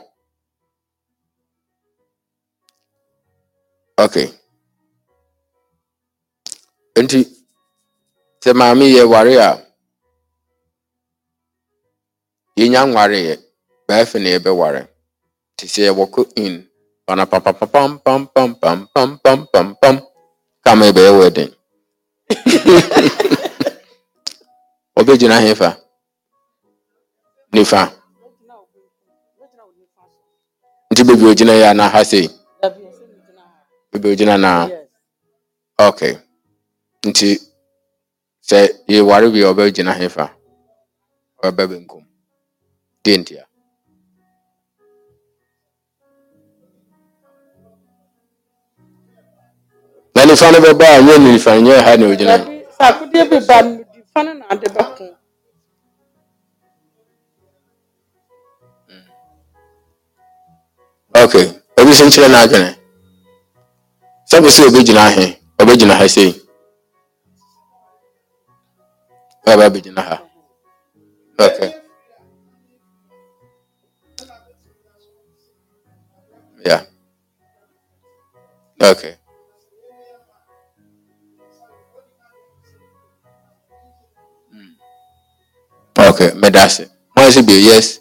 [3.98, 4.28] Okay
[7.02, 7.20] nti
[8.42, 9.50] sɛ maame yɛ ware a
[12.58, 13.34] yɛnya nwareɛ
[13.88, 14.82] bɛɛfɛ na yɛbɛware.
[15.54, 16.54] Nti sɛ yɛwɔkɔ in
[17.10, 19.96] ɔna pampapapampampampampampampam
[20.64, 21.52] kama yɛbɛyɛ wedding.
[24.98, 25.70] Ɔbɛgyina hefa
[27.52, 27.80] nifa
[30.98, 32.26] nti beebi ogyina yɛ ana ha sei
[33.90, 34.50] beebi ogyina na?
[35.88, 36.14] Okay
[37.06, 37.28] nti
[38.48, 38.58] sɛ
[38.92, 40.24] yɛware wie a ɔbɛgyina hefa
[41.38, 42.02] ɔbɛba benkum
[43.04, 43.42] de ntia
[50.14, 52.34] na nifa no bɛba a nyɛ nifa nyɛ ha na ogyina
[52.86, 55.17] akodeɛ bi ba no nifa no na ade bɛko
[61.24, 61.46] okay.
[61.80, 62.70] Obi sɛ nkyerɛ n'adwene
[64.30, 65.24] sɛ bi sɛ ɔbɛgyina he
[65.60, 66.30] ɔbɛgyina ha sei
[69.52, 70.16] ɔba bɛgyina ha.
[71.40, 71.70] Okay.
[76.66, 76.82] Yeah.
[78.82, 79.14] Okay.
[84.52, 84.74] Mm.
[86.10, 86.30] okay.
[86.34, 88.00] Meda ase mo ase bio yes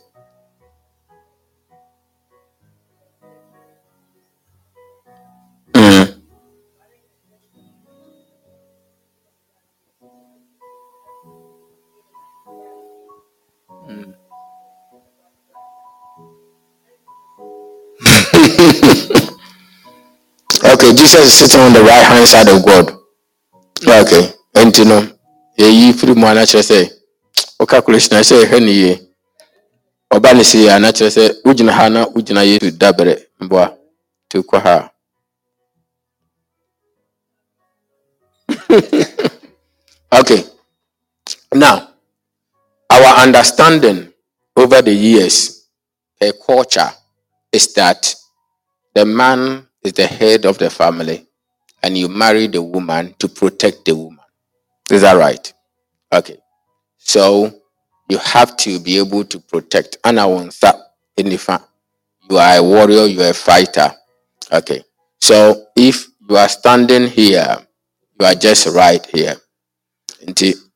[20.97, 22.91] jesus is sitting on the right hand side of god.
[23.85, 24.33] Okay.
[24.65, 25.05] Nti no
[25.57, 26.89] yɛyi firi mu ana kyerɛ sɛ
[27.59, 28.99] wo calculation a sɛ yɛhwɛ ne yie
[30.13, 34.89] ɔba ne se ana kyerɛ sɛ wogyina ha na wogyina yesu dabrɛ nti kɔ
[40.11, 40.43] okay.
[41.53, 41.89] Now
[42.89, 44.11] our understanding
[44.55, 45.67] over the years
[46.21, 46.89] a culture
[47.51, 48.15] is that
[48.95, 51.27] the man is the head of the family
[51.83, 54.23] and you marry the woman to protect the woman.
[54.89, 55.53] Is that right?
[56.11, 56.37] Okay.
[56.97, 57.61] So
[58.09, 60.75] you have to be able to protect and i won't stop
[61.17, 61.61] in the
[62.29, 63.91] you are a warrior you are a fighter.
[64.51, 64.83] Okay.
[65.19, 67.57] So if you are standing here
[68.19, 69.35] you are just right here.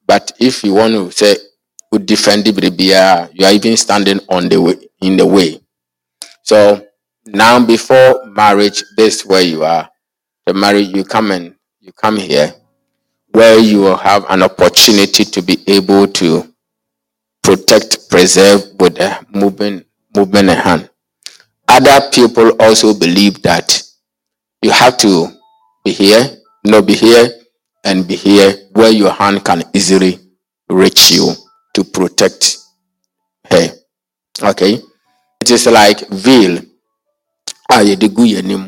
[0.05, 1.37] But if you want to say
[1.91, 5.59] would defend the you are even standing on the way in the way.
[6.43, 6.85] So
[7.25, 9.89] now before marriage this is where you are
[10.45, 12.53] the marriage you come in you come here
[13.31, 16.53] where you will have an opportunity to be able to
[17.43, 20.89] protect preserve with a movement in hand
[21.67, 23.81] other people also believe that
[24.61, 25.27] you have to
[25.83, 27.27] be here, not be here,
[27.83, 30.19] and be here where your hand can easily
[30.69, 31.33] reach you
[31.73, 32.57] to protect
[33.49, 33.69] her.
[34.43, 34.79] Okay?
[35.41, 36.59] It is like veil.
[37.73, 38.63] Ah, yɛde gu yɛn anim.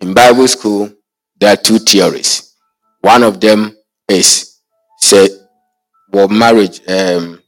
[0.00, 0.88] In Bible school,
[1.38, 2.54] there are two theories.
[3.00, 3.76] One of them
[4.08, 4.28] is
[5.00, 5.28] say,
[6.12, 7.40] wɔ marriage, um,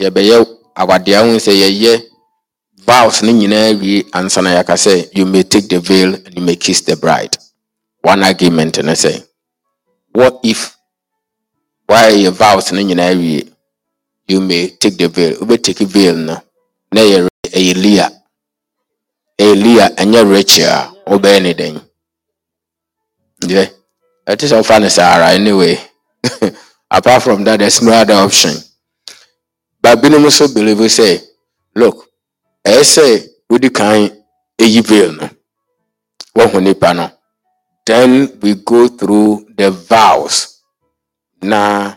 [0.00, 0.36] yɛbɛyɛ
[0.80, 1.92] awadeɛ ho sɛ yɛyɛ
[2.86, 6.42] vows ne nyinaa wie ansa na yɛaka sɛ you may take the veil and you
[6.42, 7.36] may kiss the bride
[8.02, 9.12] one argument ne sɛ
[10.12, 10.76] what if
[11.88, 13.48] woayɛ vows ne nyinaa wie
[14.28, 16.36] you may take the veil wobɛtake veil no
[16.92, 18.10] na ɛyɛ ɛyɛ lia
[19.40, 21.76] ɛyɛ lia ɛnyɛ rachel wobɛyɛ ne dɛn?
[23.48, 23.64] Deɛ
[24.30, 25.78] ɛte sɛ wofa no saa anyway
[26.90, 28.54] apart from that there's no other option.
[29.82, 31.20] But binom nso believe sɛ
[31.74, 32.08] look
[32.64, 33.06] ɛyɛ sɛ
[33.50, 34.10] wodi kan
[34.58, 35.28] ɛyi veil no.
[36.36, 37.10] Woahu nipa no.
[37.86, 40.62] Then we go through the vows.
[41.42, 41.94] Na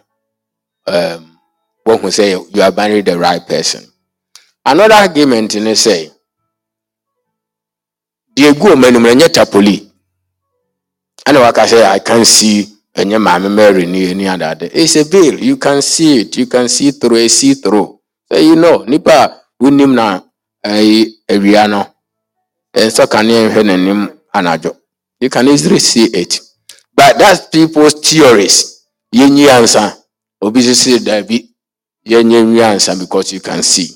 [0.86, 1.40] um,
[1.86, 3.86] woahu sɛ you are marrying the right person.
[4.66, 6.12] Another argument ne sɛ
[8.38, 9.76] deɛ gu ɔma anim no ɛnyɛ tapoli
[11.28, 14.70] ɛna waka sɛ i can see ɛnyɛ maame mary ne ani adade.
[14.74, 16.38] It's a veil you can see it.
[16.38, 18.00] You can see through a see through.
[18.32, 20.22] So you know nipa a wonim na
[20.64, 21.86] ɛyi awia no
[22.76, 24.76] ɛnsɛ kanea nhwɛ n'anim anadwo
[25.20, 26.40] you can easily see it.
[26.96, 28.84] But that's people's theories.
[29.16, 29.98] Yɛnyi ansa
[30.42, 31.50] obi sisi dabi
[32.06, 33.90] yɛnyɛ nwi ansa because you can see.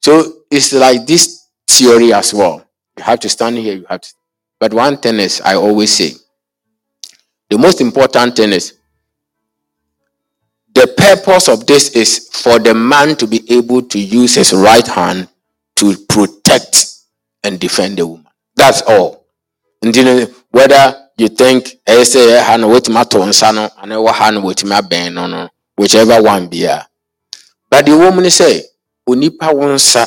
[0.00, 2.67] So it's like this theory as well
[2.98, 4.12] you have to stand here you have to
[4.60, 6.12] but one thing is i always say
[7.50, 8.74] the most important thing is
[10.74, 14.86] the purpose of this is for the man to be able to use his right
[14.86, 15.28] hand
[15.76, 16.86] to protect
[17.44, 18.26] and defend the woman.
[18.54, 19.24] That's all.
[19.82, 23.68] And you know, whether you think ɛyɛ sɛ ɛyɛ ha no wotumi ato nsa no
[23.82, 26.86] anaa ɛwɔ ha no wotumi no no whichever one bia
[27.70, 28.64] but the woman say, sɛ
[29.08, 30.06] onipa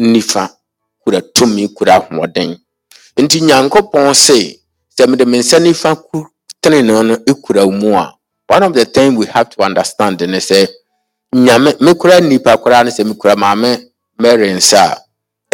[0.00, 0.50] nifa
[1.08, 2.50] kura tumi kura ahoɔden
[3.22, 4.38] nti nyankopɔn se
[4.96, 5.90] sɛ mede me nsa nifa
[6.62, 8.14] tenenee no ekura wo mu a
[8.48, 10.68] one of the things we have to understand ne sɛ
[11.34, 13.70] nyame mekura nipa koraa ne sɛ mekura maame
[14.18, 14.96] mary nsa a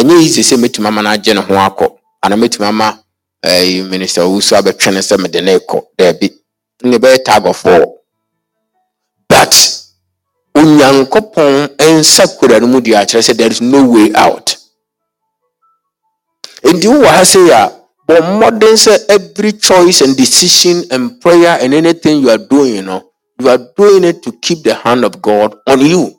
[0.02, 1.86] ɛnyɛ yi sɛ sɛ ama no agye ne ho akɔ
[2.24, 2.98] anaa metumi ama
[3.46, 6.30] ɛyi minista owusu abɛtwe ne sɛ mede ne kɔ daabi.
[6.82, 7.86] Ne bɛyɛ tag of war.
[9.28, 9.54] But
[10.54, 14.56] onyankopɔn nsa kura no mu deɛ akyerɛ sɛ there is no way out
[16.72, 17.72] nti wowɔ ha sei a
[18.08, 22.82] bɔ mmɔden sɛ every choice and decision and prayer and anything you are doing you
[22.82, 23.02] know,
[23.38, 26.10] you are doing it to keep the hand of god on you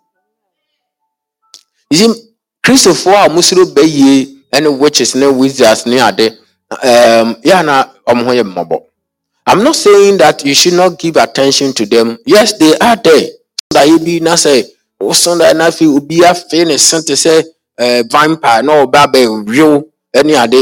[1.89, 2.13] you see
[2.63, 6.37] kristofoɔ a musoro bɛyie ɛne witches ne wizards ne ade
[6.83, 8.79] um, yeah, na ɔmo ho yɛ mmɔbɔ.
[9.47, 12.17] I'm not saying that you should not give attention to them.
[12.25, 13.29] Yes, they are there.
[13.71, 14.63] That be na say,
[14.99, 17.43] oh, Sunday na fi obi afe ne se te sɛ
[17.77, 19.83] eh, vampire na ɔba bɛ real
[20.15, 20.61] ɛne ade.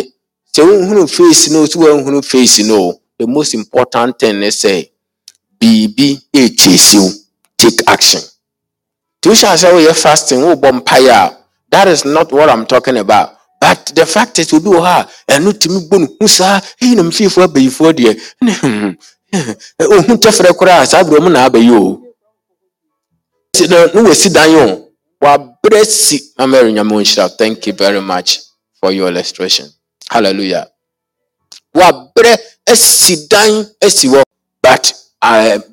[0.56, 2.99] Sɛ wohunu face no, so wohunu face no.
[3.18, 4.91] The most important thing is say,
[5.60, 7.10] biribi ɛɛkyɛsi wo.
[7.58, 8.22] Take action.
[9.22, 11.38] Nti wohyɛ sɛ woyɛ fasting, wobɔ mpaeɛ a,
[11.72, 13.38] that is not what I'm talking about.
[13.60, 16.95] But the fact is, obi wɔ hɔ a ɛno tumi bɔ no hu saa, eyi
[16.95, 18.95] na mfiefoɔ abayifoɔ deɛ, ne
[19.95, 21.99] ohun tɛfrɛ koraa saa abirɛ mu na aba yi o.
[23.60, 24.89] Ne wasi dan o.
[25.22, 27.30] Wabrɛ si Mary Nyame nhyira.
[27.38, 28.39] Thank you very much
[28.84, 29.71] for your illustration.
[30.11, 30.67] Hallelujah.
[31.73, 32.36] Wabrɛ
[32.67, 34.21] asi dan asi hɔ
[34.61, 34.91] but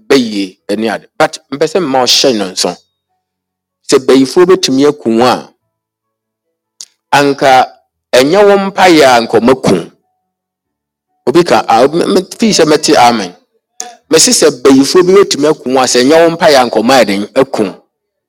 [0.06, 1.08] bɛyie ani ade.
[1.18, 2.70] But mpɛ sɛ mma ɔhyɛ no nso.
[3.90, 5.50] Sɛ bayifoɔ bɛtumi aku ho a,
[7.12, 7.66] anka
[8.14, 9.90] ɛnyɛ wo mpaeɛ a nka ɔmaku
[11.26, 11.88] obi ka a
[12.38, 13.34] fii sɛ mɛte amen
[14.08, 16.94] mɛsi sɛ bayifoɔ bi bɛtumi aku ho a sɛ ɛnyɛ wo mpaeɛ a nka ɔma
[17.02, 17.64] yɛ den aku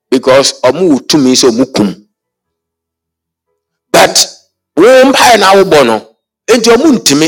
[0.09, 2.07] because ɔmo wɔ tumi sɛ ɔmo kum
[3.93, 4.40] but
[4.77, 5.95] wo mpaeɛ na awobɔ no
[6.55, 7.27] nti ɔmo ntumi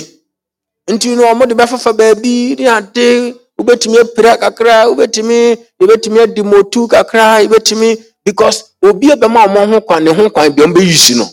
[0.94, 6.88] nti no ɔmo de bɛfafa baabi ne ade wobɛtumi apira kakra wobɛtumi yɛbɛtumi adi motu
[6.88, 7.90] kakra yɛbɛtumi
[8.26, 11.26] because obi bɛma ɔmo ho kwan ne ho kwan bi ɔmo bɛyi no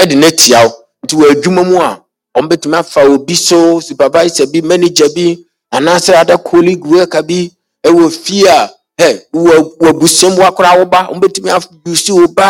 [0.00, 0.60] ɛde n'atia
[1.04, 2.00] nti wɔ adwuma mu a
[2.38, 5.36] ɔmo bɛtumi afa obi so supervisor bi manager bi
[5.72, 7.50] anaasɛ ada colleague worker bi.
[7.86, 8.70] Ɛwɔ fie a
[9.00, 12.48] ɛ wɔ wɔ abusua mu akora wo ɔmo bɛtumi abusi wo ba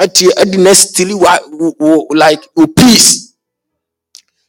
[0.00, 1.38] ɛde n'asitili wa
[1.78, 3.34] wo like wo peace.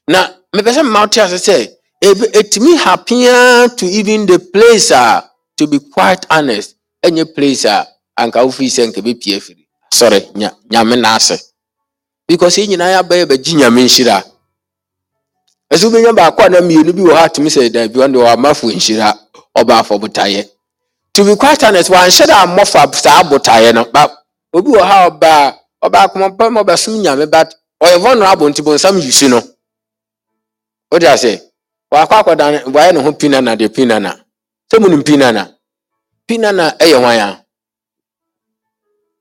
[0.07, 1.67] Na mepɛ sɛ mma wote ase sɛ
[2.01, 6.75] ebe etumi happier to even the place a to be quite honest
[7.05, 7.87] ɛnyɛ place a
[8.17, 9.65] anka wofi sɛ nka bɛpie afiri.
[9.93, 11.37] Sorry nya nyame n'ase.
[12.27, 14.23] Because yɛn nyinaa yɛabɛyɛ bɛgye nyame nhyira.
[15.71, 18.71] Ɛsɛ wobɛnya baako a na mmienu bi wɔ hɔ atumi sɛ daabi ɔno deɛ ɔamafo
[18.71, 19.13] nhyira
[19.57, 20.49] ɔba afɔ botaeɛ
[21.13, 24.07] to be quite honest wanhyɛ dɛ ammɔfa saa botaeɛ no ba
[24.53, 25.31] obi wɔ ha a ɔba
[25.81, 27.49] a ɔbaako mɔpɛ ma ɔbɛsom nyame but
[27.83, 29.39] ɔyɛ vulnerable nti bonsam yusi no.
[30.91, 31.31] Wode ase
[31.91, 34.11] wakɔ akɔda wayɛ ne ho pinana deɛ pinana.
[34.71, 35.43] Sɛ mu pinana?
[36.27, 37.45] Pinana ɛyɛ hwan a?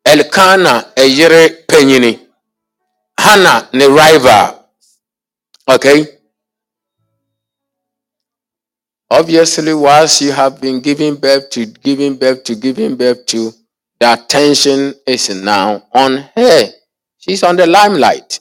[0.04, 2.12] Elkana ɛyere panyini.
[3.18, 4.64] Hana ne rival.
[5.68, 6.06] Okay?
[9.10, 13.52] Obviously once you have been giving birth to giving birth to giving birth to
[14.00, 16.64] the attention is now on her.
[17.18, 18.40] She's on the limelight.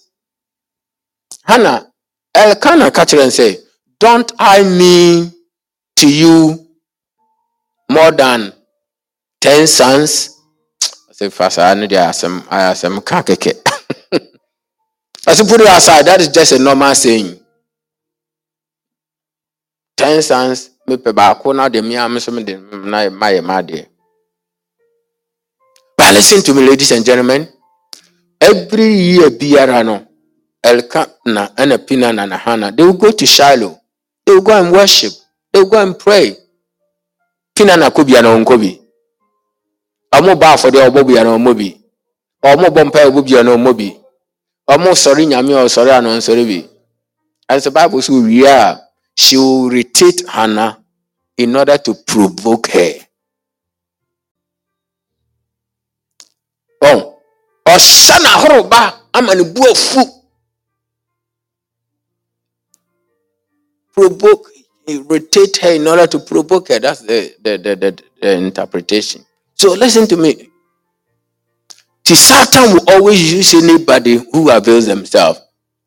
[1.43, 1.91] Hannah
[2.33, 3.57] elkanah ka kyerɛ no sɛ
[3.99, 5.33] don't i mean
[5.95, 6.67] to you
[7.89, 8.53] more than
[9.41, 10.37] ten sons?
[11.11, 13.51] Ɔsɛ fa saa no deɛ asɛm ayɛ asɛm ka kɛkɛ
[15.27, 16.05] ɔsɛ put it aside.
[16.05, 17.39] That is just a normal saying.
[19.97, 22.55] Ten sons mepɛ baako na de mmea me so mede
[22.85, 23.85] na mayɛ m'adeɛ
[25.99, 27.45] But listen to me, ladies and gentlemen.
[28.39, 30.07] Every year, Biarano,
[30.63, 33.77] Elkanah, and Pinan and Hannah, they will go to Shiloh.
[34.25, 35.11] They will go and worship.
[35.51, 36.37] They will go and pray.
[37.53, 38.79] Pina Pinan Akubi and Onkobi.
[40.13, 41.77] Amo ba for the Obobi and Omobi.
[42.45, 43.99] Omo bompe Obobi and Omobi.
[44.69, 46.65] Omo sorry Nyami or sorry and Onsoribi.
[47.49, 48.79] As the Bible says, we are,
[49.17, 50.79] she will irritate Hannah
[51.35, 52.93] in order to provoke her.
[56.83, 57.13] Ɔn
[57.67, 60.01] ɔsa n'ahorow ba ama ne bu afu.
[63.93, 64.49] Provoke
[64.87, 66.79] eh, irritate her in order to provoke her.
[66.79, 69.25] That's the the the, the, the interpretation.
[69.55, 70.49] So listen to me.
[72.05, 75.41] The Satan will always use anybody who avails themselves.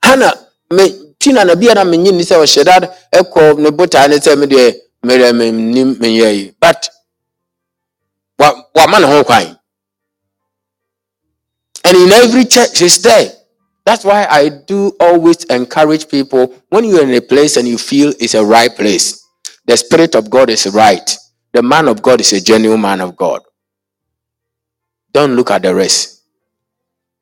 [0.05, 0.33] Hannah,
[0.71, 2.81] me tina na bia na menyi ni sɛ ɔhyɛ da
[3.13, 4.75] ɛkɔ ne botaa ne sɛ me deɛ
[5.05, 6.55] merɛ menim menyɛ yi.
[6.61, 6.89] But
[8.39, 9.59] wa wama ne ho kwan
[11.85, 13.31] and in every church is there.
[13.85, 18.13] That's why i do always encourage people when you're in a place and you feel
[18.21, 19.23] it's a right place
[19.67, 21.17] the spirit of god is right.
[21.53, 23.43] The man of god is a genuine man of god.
[25.13, 26.23] Don't look at the rest.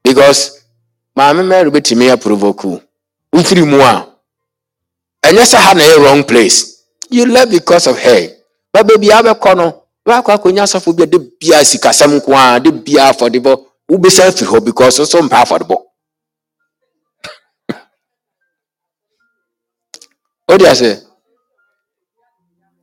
[0.02, 0.64] Because
[1.16, 2.80] maame mary bɛtumi aprovoke
[3.32, 4.06] wofiri mu a
[5.22, 6.84] ɛnyɛ sɛ ha na ɛyɛ wrong place.
[7.10, 8.28] You left because of her.
[8.72, 12.60] Ba baabi a wabɛkɔ no wakɔ akɔnya asɔfo bi a de bia sikasɛm nko a
[12.60, 15.76] de bia afɔdebɔ wobɛsa firi hɔ because so mpa afɔdebɔ
[20.48, 21.06] wode ase?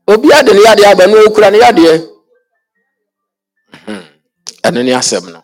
[0.08, 2.08] Obiara de ne yadeɛ aba no ɔkura ne yadeɛ.
[3.88, 4.04] Mhm.
[4.64, 5.44] ɛno ne asɛm no.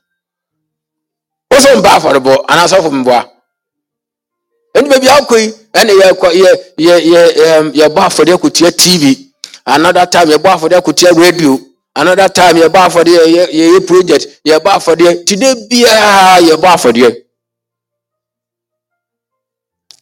[1.52, 3.30] Wo so mpa afɔdebɔ anaasɔfo mboa?
[4.76, 9.34] Ɛnti baabi a wokɔ yi ɛne yɛkɔ yɛ yɛ yɛ yɛbɔ afɔdeɛ kɔtua tv
[9.66, 11.60] another time yɛbɔ afɔdeɛ kɔtua radio
[11.96, 17.12] another time yɛbɔ afɔdeɛ yɛ yɛyɛ project yɛbɔ afɔdeɛ tide biara yɛbɔ afɔdeɛ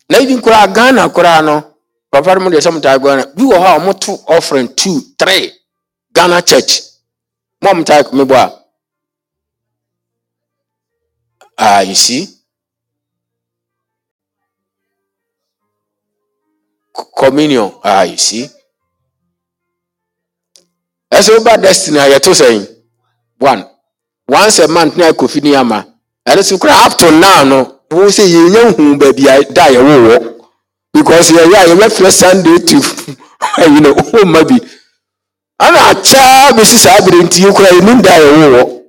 [0.09, 1.71] na even koraa ghana koraa no.
[2.11, 5.51] Papa no mu deɛ sɛ motaa ghana bi wɔ hɔ a ɔmoto offering two three
[6.13, 6.71] ghana church.
[7.61, 8.47] Mo a motaa mebɔ a
[11.57, 12.27] ah you see?
[17.17, 17.71] Communion.
[17.83, 18.49] Ah you see
[21.11, 22.67] ɛsɛ woba destiny a yɛto sɛn
[23.39, 23.65] one.
[24.27, 25.85] Once a month na kofi ni ama
[26.27, 27.77] ɛno so koraa up to now no.
[27.91, 30.35] Wo sɛ yɛnya hu baabi a da yɛwo wɔ
[30.93, 32.75] because yɛyɛ a yɛbɛfrɛ sunday to
[33.73, 34.57] you know woma bi
[35.59, 38.81] ana akyɛa bɛsi saa bere nti yɛ koraa yɛnim da yɛwo wɔ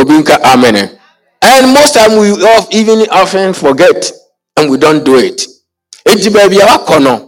[0.00, 0.98] obi nka amen.
[1.40, 2.30] And most time we
[2.72, 4.10] even often forget
[4.56, 5.46] and we don't do it.
[6.06, 7.27] Enti baabi a wakɔ no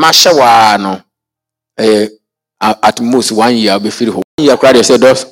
[0.00, 1.00] mahyɛ waa no
[1.78, 2.08] ɛyɛ
[2.60, 4.20] at most one year bɛfiri hɔ.
[4.36, 5.24] One year koraa deɛ sɛ dɔs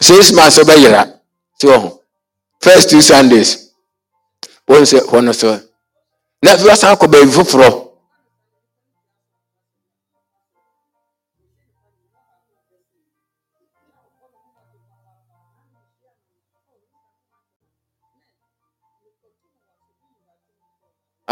[0.00, 1.02] six months ɔbɛyera
[1.58, 2.00] ti wɔ ho
[2.60, 3.70] first two sundays.
[4.68, 5.60] Wɔn sɛ hɔ no so
[6.42, 7.68] na afei wasan akɔ baabi foforɔ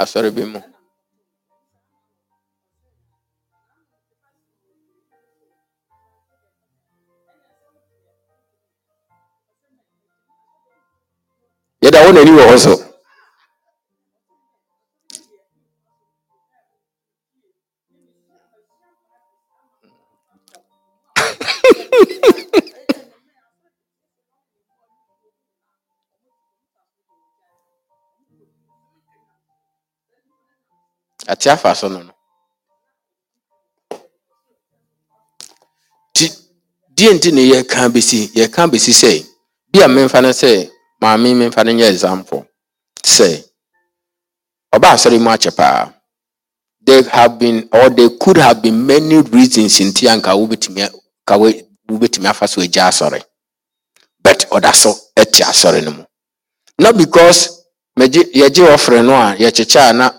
[0.00, 0.60] asɔre bi mu
[11.82, 12.81] yɛda wo n'ani wɔ hɔ so
[31.32, 32.12] ate afa so no no.
[36.14, 36.26] Ti
[36.96, 39.26] deɛ nti ne yɛka bɛsi yɛka bɛsi sɛ
[39.72, 40.70] bi a memfa no sɛ
[41.02, 42.46] maame memfa no nyɛ example
[43.04, 43.44] sɛ
[44.74, 45.92] ɔba asɔre mu akyɛ paa.
[46.84, 50.92] There have been or there could have been many reasons nti anka wobɛtumi a-
[51.26, 51.52] ka wo-
[51.90, 53.22] wobɛtumi afa so agya asɔre
[54.22, 56.04] but ɔda so ɛte asɔre no mu.
[56.78, 57.64] Not because
[57.98, 60.12] yɛgye ɔfrɛ no a yɛkyekyɛ a na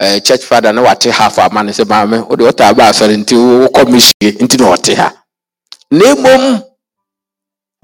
[0.00, 3.34] eh, church father na wate half ama no sɛ maame wode ɔtaa ba asɔre nti
[3.36, 5.12] wo- wokɔ mehyie nti na ɔte ha.
[5.90, 6.62] Na mmom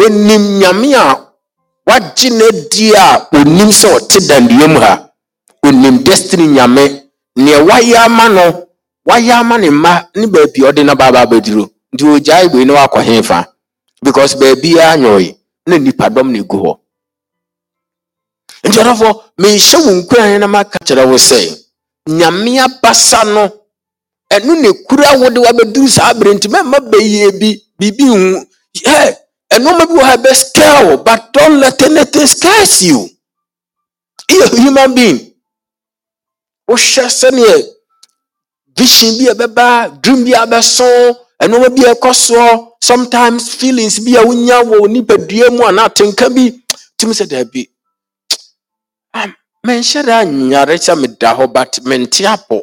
[0.03, 1.27] onim nyame a
[1.87, 5.07] wagye no adi a onim sɛ ɔte dandeɛ mu ha.
[5.65, 7.03] Onim destiny nyame.
[7.39, 8.67] Neɛ wayɛ ama no
[9.09, 12.75] wayɛ ama ne mma ne baabi a ɔde no baaba abɛduro nti ogyae wei na
[12.75, 13.47] wakɔ hefa
[14.03, 15.37] because baabiaa nyɔe
[15.67, 16.77] na nnipadɔm na ɛgu hɔ.
[18.65, 21.60] Nti ɔdɔfoɔ menhyɛ wo nkuran na maka kyerɛ wo sɛ
[22.09, 23.45] nyame abasa no
[24.35, 27.49] ɛno na kura wo de wabɛduru saa bere nti mɛma bɛyie bi
[27.79, 28.47] biribi hu
[28.87, 29.17] ɛ
[29.55, 33.09] ɛnɔɔma bi wɔ ha bɛ scare wo but don't let anything scares you.
[34.31, 35.35] A human being.
[36.71, 37.63] Wohyɛ sɛneɛ
[38.77, 40.87] vision bi a ɛbɛba dream bi a bɛso
[41.43, 46.29] ɛnɔɔma bi a ɛkɔ soɔ sometimes feelings bi a wonya wɔ nipadua mu anaa atenka
[46.35, 46.51] bi.
[46.99, 47.67] Tumi sɛ daabi
[49.13, 49.27] "Ah,
[49.67, 52.61] menhyɛ da nyare sɛ meda hɔ but mente apɔ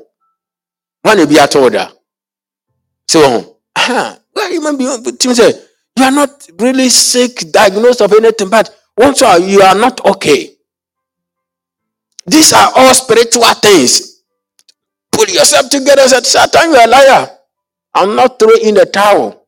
[1.04, 1.91] wane bi wo da
[3.10, 5.64] sɛ wɔ ho "Ah, well, human being tumi sɛ
[5.98, 10.04] you are not really sick diagnosed of anything but once you are, you are not
[10.06, 10.56] okay
[12.26, 14.18] these are all spiritual things
[15.18, 17.30] pull yourself together said, Satan, you're a liar.
[17.95, 19.48] I'm not throwing in the towel.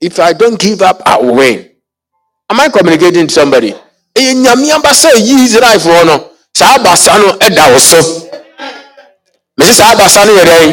[0.00, 1.68] If I don't give up, I will win.
[2.48, 3.74] Am I communicating to somebody?
[4.14, 6.27] Nyame abasa yi Israelfoɔ no,
[6.58, 8.00] saa abasa no ɛda wo so.
[9.58, 10.70] Mesi saa abasa no yɛ dɛn?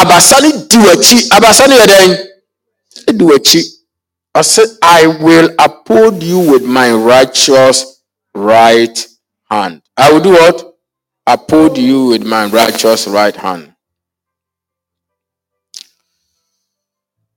[0.00, 1.16] Abasa no di w'akyi.
[1.36, 2.10] Abasa no yɛ dɛn?
[3.08, 3.60] Ɛdi w'akyi.
[4.36, 8.00] Ɔsɛ, I will uphold you with my righteous
[8.34, 9.06] right
[9.50, 9.82] hand.
[9.96, 10.74] I will do what?
[11.26, 13.69] Uphold you with my righteous right hand.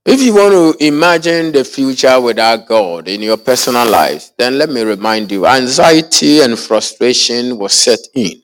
[0.05, 4.69] If you want to imagine the future without God in your personal life, then let
[4.69, 8.41] me remind you anxiety and frustration will set in,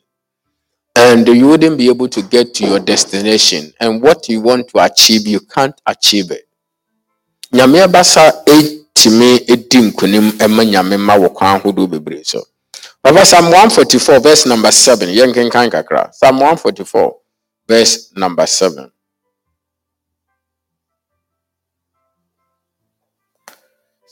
[0.95, 3.73] and you wouldn't be able to get to your destination.
[3.81, 6.47] And what you want to achieve, you can't achieve it.
[7.51, 12.41] Nyame abasa etimi edi nkunim ɛma nyame ma wɔ kwan ahodoɔ so.
[13.03, 15.09] Papa Psalm 144 verse number 7.
[15.09, 16.13] Yɛn kenkan kakra.
[16.13, 17.17] Psalm 144
[17.67, 18.91] verse number 7.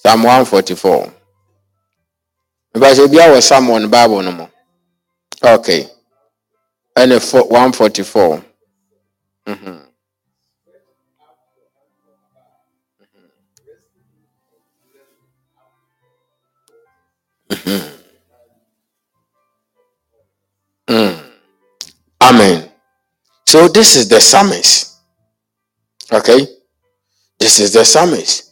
[0.07, 1.13] Psalm 144.
[2.73, 4.51] Because ebi awɔ Psalm someone Bible no more.
[5.43, 5.89] Okay.
[7.19, 8.45] Fo- 144.
[9.47, 9.87] Mhm.
[20.87, 21.31] Mm.
[22.21, 22.71] Amen.
[23.47, 24.95] So this is the psalmist.
[26.11, 26.47] Okay.
[27.39, 28.46] This is the psalmist.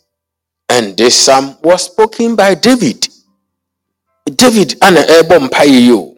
[0.70, 3.08] And this psalm was spoken by David.
[4.26, 6.18] David ana ɛbɔ mpaeɛ yi o.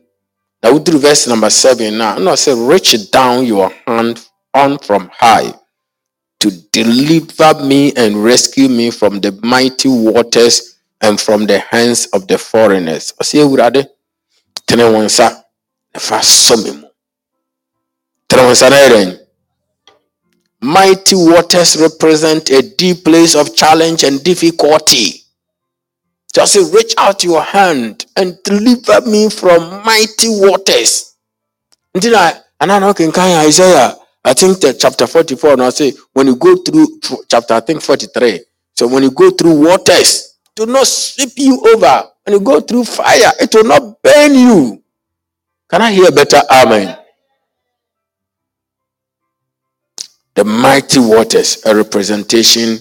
[0.64, 2.18] Na woduru verse number seven now.
[2.18, 5.54] Na ɔsɛ reach down your hand on from high
[6.40, 12.28] to deliver me and rescue me from the mighty waters and from the hands of
[12.28, 13.14] the foreigners.
[13.22, 13.88] Ɔsɛ Awurade
[14.66, 15.44] tene wɔn nsa
[15.94, 16.88] na fa sɔ me mu.
[18.30, 19.27] Tene wɔn nsa?
[20.62, 25.22] Mighty waters represent a deep place of challenge and difficulty.
[26.34, 31.16] Just say, reach out your hand and deliver me from mighty waters.
[31.96, 33.96] Nti na ana na ɔkenkan Isaiah,
[34.26, 37.00] I think the chapter 44 now say when you go through
[37.30, 38.42] chapter I think 43.
[38.76, 42.10] So when you go through waters, will not sweep you over.
[42.26, 44.84] When you go through fire, it will not burn you.
[45.70, 46.42] Can I hear better?
[46.52, 46.98] Amen.
[50.38, 52.78] The mighty waters, a representation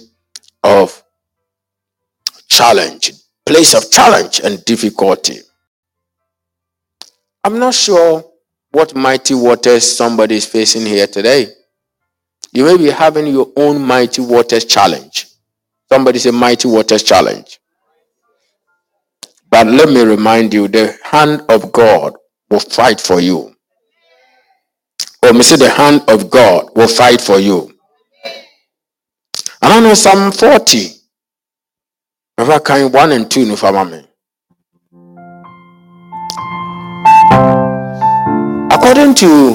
[0.62, 1.02] of
[2.48, 3.12] challenge,
[3.46, 5.38] place of challenge and difficulty.
[7.42, 8.22] I'm not sure
[8.72, 11.48] what mighty waters somebody is facing here today.
[12.52, 15.24] You may be having your own mighty waters challenge.
[15.88, 17.58] Somebody say mighty waters challenge.
[19.48, 22.12] But let me remind you the hand of God
[22.50, 23.55] will fight for you.
[25.26, 27.74] Or me say the hand of God will fight for you.
[29.60, 30.86] And I know Psalm 40.
[32.38, 34.06] Remember kind 1 and 2 no fama me.
[38.70, 39.54] According to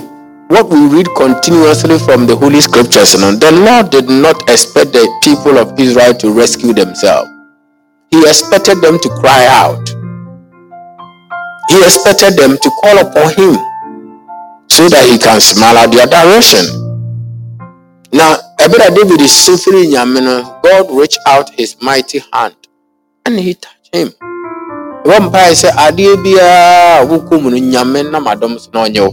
[0.50, 5.58] what we read continuously from the Holy Scriptures, the Lord did not expect the people
[5.58, 7.30] of Israel to rescue themselves.
[8.10, 9.88] He expected them to cry out.
[11.70, 13.71] He expected them to call upon Him
[14.72, 16.64] so that he can smile at their direction.
[18.16, 20.62] Now, Abeda David is suffering Yamino.
[20.64, 22.56] God reached out his mighty hand
[23.26, 24.14] and he touched him.
[25.04, 29.12] One pie said, Adia Bia Wukum Yamina, Madam Snonyo.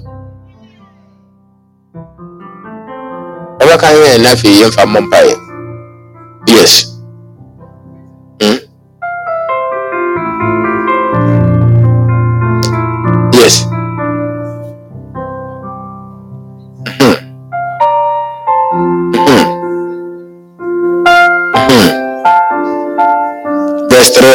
[3.61, 5.35] Ever can you enough in for Mumbai?
[6.47, 6.98] Yes.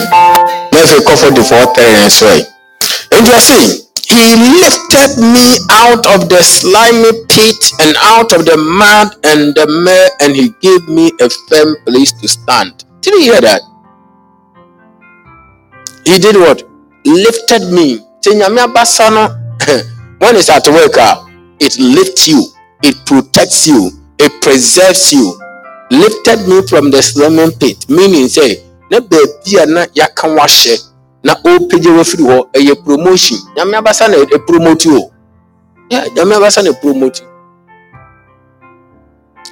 [0.71, 1.73] volta go for the four
[2.21, 2.45] right?
[3.11, 3.80] And you are saying,
[4.91, 10.09] lifted me out of the slimy pit and out of the mud and the mire,
[10.19, 12.83] and he gave me a firm place to stand.
[13.01, 13.61] Did you hear that?
[16.05, 16.63] He did what?
[17.05, 17.99] Lifted me.
[20.21, 21.25] When it's at work, ah,
[21.59, 22.43] it lifts you,
[22.83, 23.89] it protects you,
[24.19, 25.39] it preserves you.
[25.89, 30.90] Lifted me from the slimy pit, meaning say, na baabi a na yɛaka wahyɛ
[31.23, 33.37] na ɔpagya wafiri hɔ ɛyɛ promotion.
[33.55, 35.11] Nyame abasa na ɛpromote o
[36.15, 37.21] nyame abasa na ɛpromote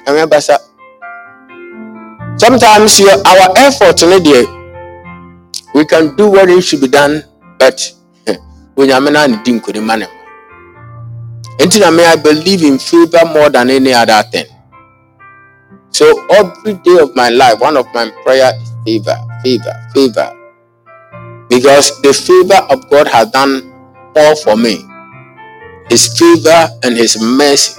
[0.06, 0.58] nyame abasa.
[2.36, 4.46] Sometimes your, our effort no deɛ
[5.74, 7.22] we can do what it should be done
[7.58, 7.92] but
[8.26, 8.36] eh,
[8.76, 13.24] onyame no a ne di nkonima ne ma nti na me i believe in favor
[13.34, 14.46] more than any other thing.
[15.90, 20.39] So every day of my life one of my prayer is favor favor favor
[21.50, 23.66] because the favor of god has done
[24.16, 24.78] all for me
[25.90, 27.74] his favor and his mercy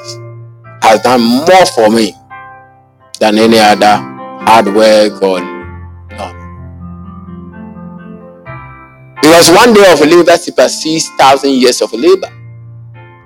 [0.84, 2.14] has done more for me
[3.20, 3.96] than any other
[4.44, 6.28] hard work or no.
[9.22, 12.28] Because one day of labor supersedes thousand years of labor.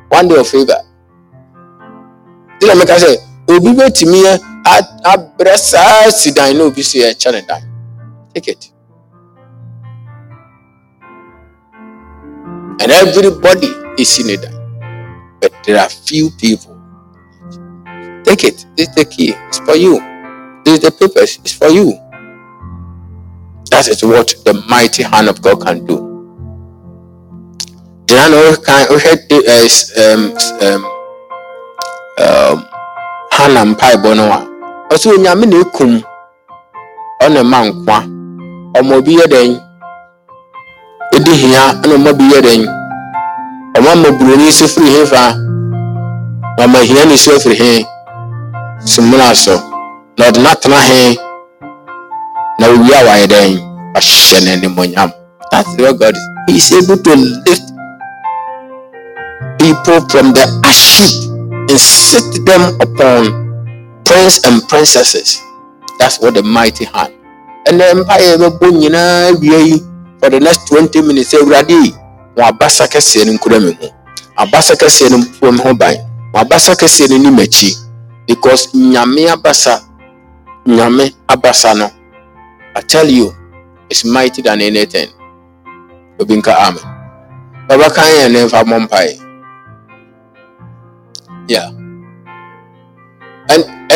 [0.10, 0.78] One day of favor.
[2.60, 3.18] Did I make I say,
[3.48, 3.72] Obi
[5.06, 7.62] abrɛ saa si dan na obi so yɛ kyɛ ne dan.
[8.34, 8.72] Take it.
[12.82, 13.68] And everybody
[13.98, 14.46] is in it.
[15.42, 16.76] But there are few people.
[18.24, 18.66] Take it.
[18.76, 19.34] This is the key.
[19.48, 20.00] It's for you.
[20.66, 21.38] This is the papers.
[21.40, 21.94] It's for you.
[23.72, 26.16] That is what the mighty hand of God can do.
[28.08, 30.86] Then we had is um um
[32.20, 32.58] um
[33.32, 34.40] Hannah mpaebɔ no a
[34.94, 36.02] ɔsɛ onyame na ekum
[37.24, 37.98] ɔna ma nkwa
[38.80, 39.65] ɔmo bi yɛ dɛn
[41.16, 42.62] edi hia ɛna ɔmo bi yɛ dɛn?
[43.78, 45.36] Ɔmo ama buroni so firi he fa?
[46.58, 47.86] Na ɔmo hia ne so afiri he?
[48.86, 49.56] Sumuna so.
[50.18, 51.18] Na ɔde n'atena he?
[52.60, 53.52] Na owie a wayɛ dɛn?
[53.96, 55.12] Wahyɛ n'animonyam
[55.56, 56.28] that's what God is.
[56.48, 57.64] He is able to lift
[59.60, 61.32] people from the ash heap
[61.72, 63.32] and sit them upon
[64.04, 65.40] prince and princesses.
[65.98, 67.14] That's what the mighty hand.
[67.68, 71.92] And then mpaeɛ bɛbɔ nyinaa wie yi for the next twenty minutes awurade yi
[72.36, 73.88] wɔn abasa kɛseɛ no nkura mi ho
[74.38, 75.96] abasa kɛseɛ no mpuo mi ho ban
[76.34, 77.72] wɔn abasa kɛseɛ no nim akyi
[78.28, 79.82] because nyame abasa
[80.66, 81.90] nyame abasa no
[82.78, 83.32] I tell you,
[83.90, 85.08] it's mighty than anything.
[86.20, 86.84] Obi nka amen.
[87.72, 89.12] Baba kan yɛn ne nfa mmɔ mpae.
[91.48, 91.72] Yeah.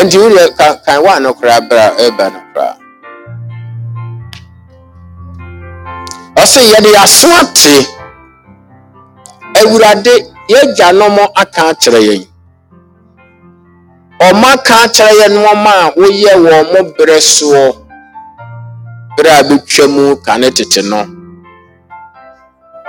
[0.00, 2.39] You deɛ kan kan wa no koraa bra ɛba no
[6.42, 7.74] Ɔsɛ yɛde aso ate.
[9.58, 10.14] Awurade
[10.52, 12.22] yɛgya nɔmɔ aka akyerɛ yɛn.
[14.26, 17.90] Ɔmo aka akyerɛ yɛn nneɛma a woyɛ wɔ ɔmo berɛ soɔ.
[19.16, 21.00] bere a betwa mu ka tete no.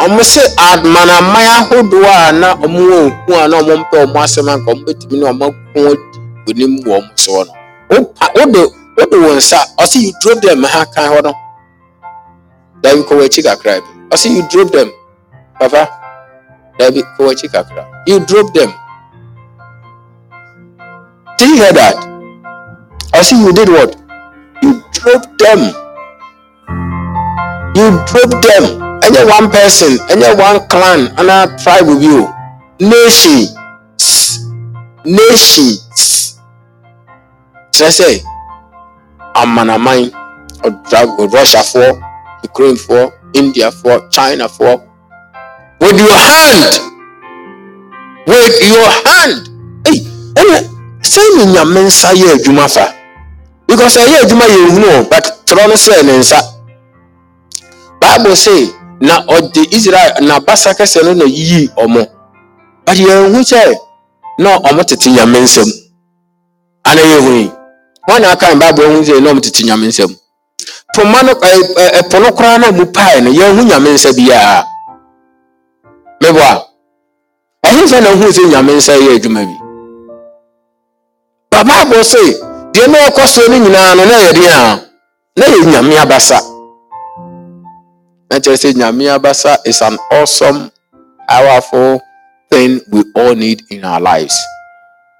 [0.04, 4.48] Ɔmo sɛ amanaman ahodoɔ a na ɔmo wɔ ohu a na ɔmo mpɛ ɔmo asɛm
[4.50, 5.46] anka ɔmo betumi na ɔmo
[5.76, 6.18] adi
[6.50, 7.54] onim wɔ ɔmo soɔ no.
[8.98, 9.60] Wode wo nsa.
[9.80, 11.34] Ɔsɛ you drop them ha kan hɔ no.
[12.82, 14.90] Dabi kɔ w'akyi kakra bi ɔsɛ you drop them.
[15.60, 15.88] Papa
[16.80, 18.72] dabi w'akyi kakra you drop them.
[21.38, 21.98] Did you hear that?
[23.14, 23.96] I see you did what?
[24.62, 25.62] You drop them.
[27.76, 28.92] You drop them.
[29.04, 32.30] Any one person any one clan ana tribe bi o
[32.80, 34.46] nations
[35.04, 36.38] nations
[37.74, 38.10] kyerɛ sɛ
[39.42, 40.12] amanaman
[40.68, 41.00] ɔdra
[41.34, 41.90] russiafoɔ
[42.44, 44.82] ukrainefoɔ indiafoɔ chinafoɔ
[45.82, 46.80] with your hand.
[48.28, 49.50] With your hand.
[49.84, 49.98] Ɛy
[50.38, 50.58] ɛnna
[51.02, 52.94] sɛn ni nyame nsa yɛ adwuma fa?
[53.68, 56.38] Because ɛyɛ adwuma yɛ ehunu o but twerɛ no sɛ ne nsa.
[58.00, 58.70] Bible say
[59.02, 62.08] na ɔde israel n'abasa kɛseɛ no na yiyii ɔmo
[62.86, 63.74] but yɛn hu sɛ
[64.38, 65.68] na ɔmo tete nyame nsam
[66.86, 67.52] ana yɛn hu yi.
[68.08, 70.16] Wɔn na aka bible hu sɛ na ɔmo tete nyame nsam
[70.96, 74.12] poma no ɛɛ ɛɛ ɛpo no koraa na ɔmo pae no yɛn hu nyame nsa
[74.18, 74.64] biara.
[76.22, 79.56] Mɛbɔ a ɛhe sɛ na hu sɛ nyame nsa yɛ adwuma bi?
[81.52, 82.28] Ba bible say
[82.74, 84.82] deɛ na ɛkɔ so no nyinaa no na yɛ deɛ a
[85.40, 86.40] na yɛ nyame abasa.
[88.30, 90.72] Na sɛ nyame abasa is an awesome
[91.28, 92.02] powerful
[92.52, 94.36] thing we all need in our lives.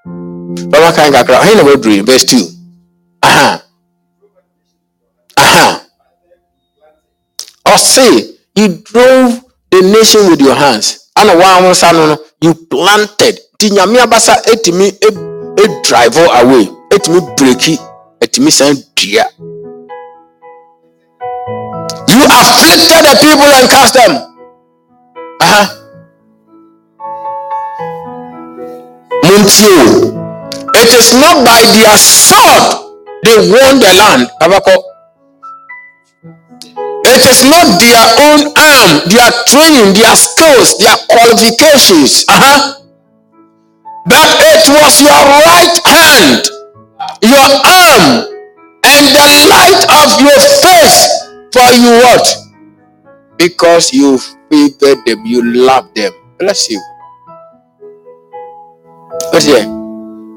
[0.06, 2.44] Bɛma kan kakra ɔhe na waduru verse 2
[3.22, 3.61] aha aha
[7.74, 11.08] ɔse you drove the nation with your hands.
[11.16, 13.38] Ana wɔn nsa no no you planted.
[13.54, 15.08] Nti nyame abasa etumi e
[15.62, 16.68] e drive away.
[16.90, 17.78] Etumi breki
[18.20, 19.24] etumi san dua
[22.08, 24.12] you afflicted the people and cast them.
[25.40, 25.82] Aha
[29.32, 30.18] muntie o
[30.74, 32.64] it is not by their sword
[33.24, 34.28] they won the land.
[34.40, 34.74] Abakɔ
[37.04, 42.24] It is not their own arm, their training, their skills, their qualifications.
[42.28, 42.82] Uh-huh.
[44.06, 46.42] But it was your right hand,
[47.22, 48.04] your arm,
[48.86, 51.06] and the light of your face
[51.52, 52.26] for you what?
[53.38, 54.18] Because you
[54.50, 56.12] favored them, you love them.
[56.38, 56.80] Bless you.
[59.32, 59.64] What's here?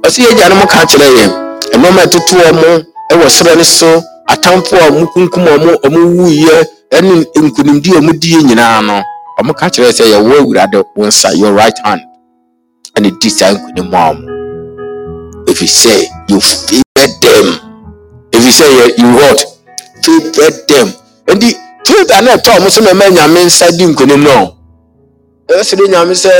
[0.05, 1.31] Ɔsi yɛ gya no mo ka kyerɛ yɛn
[1.79, 2.85] nneɛma a ɛtoto wɔn
[3.19, 3.89] wɔ srɛ no so
[4.27, 6.55] atamfo a wɔn kunkum wɔn wɔn wuyɛ
[6.91, 9.01] ɛne nkunimdi a wɔn di nyinaa no
[9.39, 12.01] wɔn ka kyerɛ sɛ yɛwɔ awurade wɔn nsa your right hand
[12.95, 14.35] ɛna di saa nkunim a wɔn
[15.47, 15.93] efi sɛ
[16.29, 17.47] you favour them.
[18.31, 19.39] Efi sɛ yɛ you what?
[20.03, 20.87] Favour them.
[21.27, 21.49] Nti
[21.85, 24.55] favour na ɛtɔ wɔn so na ɛmɛ nyame nsa di nkunim no
[25.49, 26.31] ɛsɛ de nyame sɛ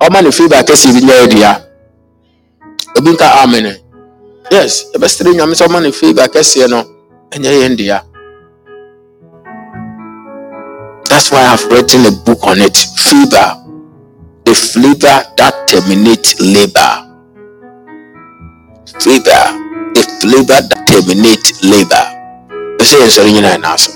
[0.00, 1.62] ɔma ne favour kɛseɛ bi nyɛ ɛdua
[2.98, 3.76] obi nka amen.
[4.50, 6.84] Yes ɛbɛsere nyame sɛ ɔma ne favour kɛseɛ no
[7.34, 7.76] ɛnyɛ yɛn
[11.08, 12.76] that's why i've written a book on it.
[12.76, 13.48] Favor
[14.44, 16.92] the flavor that terminates labor.
[19.00, 19.42] Favor
[19.94, 22.04] the flavor that terminates labor.
[22.78, 23.92] Ɛsɛ yɛn sɔre nyinaa ɛna so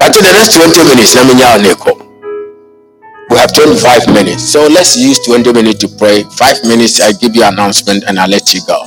[0.00, 2.07] until the next 20 minutes let me know Nico.
[3.48, 4.42] Have 25 minutes.
[4.42, 6.22] So let's use 20 minutes to pray.
[6.22, 8.80] 5 minutes i give you announcement and i'll let you go.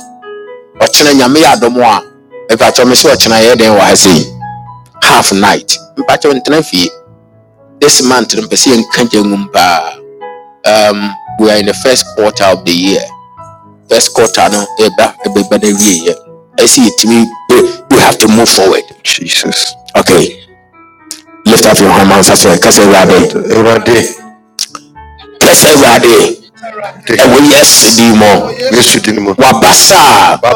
[0.80, 2.02] Ɔkyena nyame yɛ adom a
[2.54, 4.24] mpatwɛ me sɛ ɔkyena yɛ den wɔ ha sei
[5.02, 5.78] half night.
[5.96, 6.88] Mpatwɛ ntena fie
[7.80, 9.98] this month no mpɛ sɛ yɛnka gya ngum paa
[10.64, 13.02] um, we are in the first quarter of the year.
[13.88, 16.14] First quarter no ɛba ɛbɛba no awieyɛ
[16.58, 17.26] ɛsɛ yɛtumi
[17.90, 18.82] we have to move forward.
[19.02, 19.74] Jesus.
[19.96, 20.38] okay.
[21.44, 24.31] Lift up your hands and say kasa awurade Awurade,
[25.52, 26.41] kasa awurade
[27.22, 28.30] ẹwọ yẹsu di mọ
[28.76, 30.00] yẹsu di mọ wà basa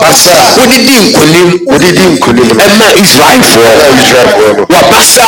[0.02, 1.40] basa odidi nkoni
[1.74, 3.60] odidi nkoni ẹmẹ israel fọ
[4.02, 5.26] israel fọ wà basa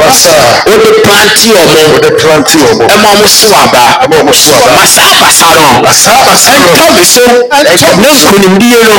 [0.00, 0.32] basa
[0.72, 5.04] odi planti ọmọ odi planti ọmọ ẹmọ ọmọ sọ aba ẹmọ ọmọ sọ aba masa
[5.22, 7.24] basa nọ masa basa nọ ẹntọ bi so
[7.58, 8.96] ẹntọ ne nkoni ndi yẹ nọ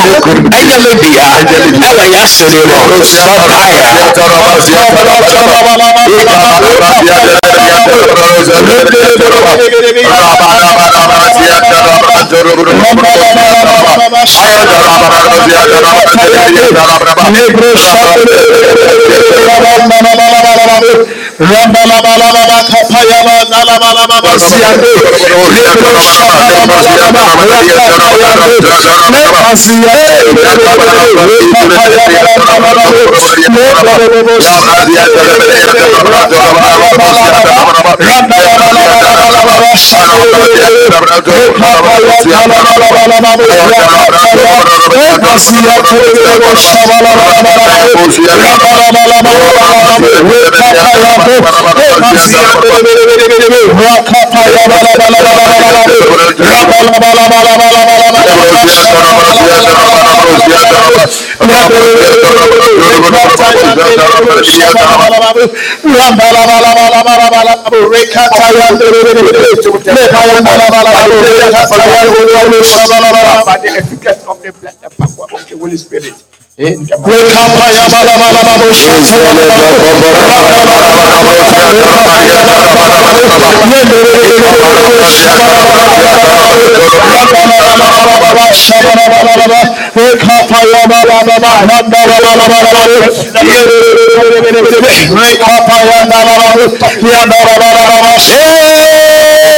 [0.60, 1.28] ẹnyẹ mi bi ya
[1.88, 3.88] ẹwọ yẹsu di mọ ọbaya
[4.24, 4.92] ọbaya.
[41.02, 41.21] Rabba
[67.92, 68.48] Rekata
[73.46, 76.14] by the efficacy of the blood, the power of the Holy Spirit.
[76.58, 76.86] In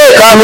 [0.04, 0.44] the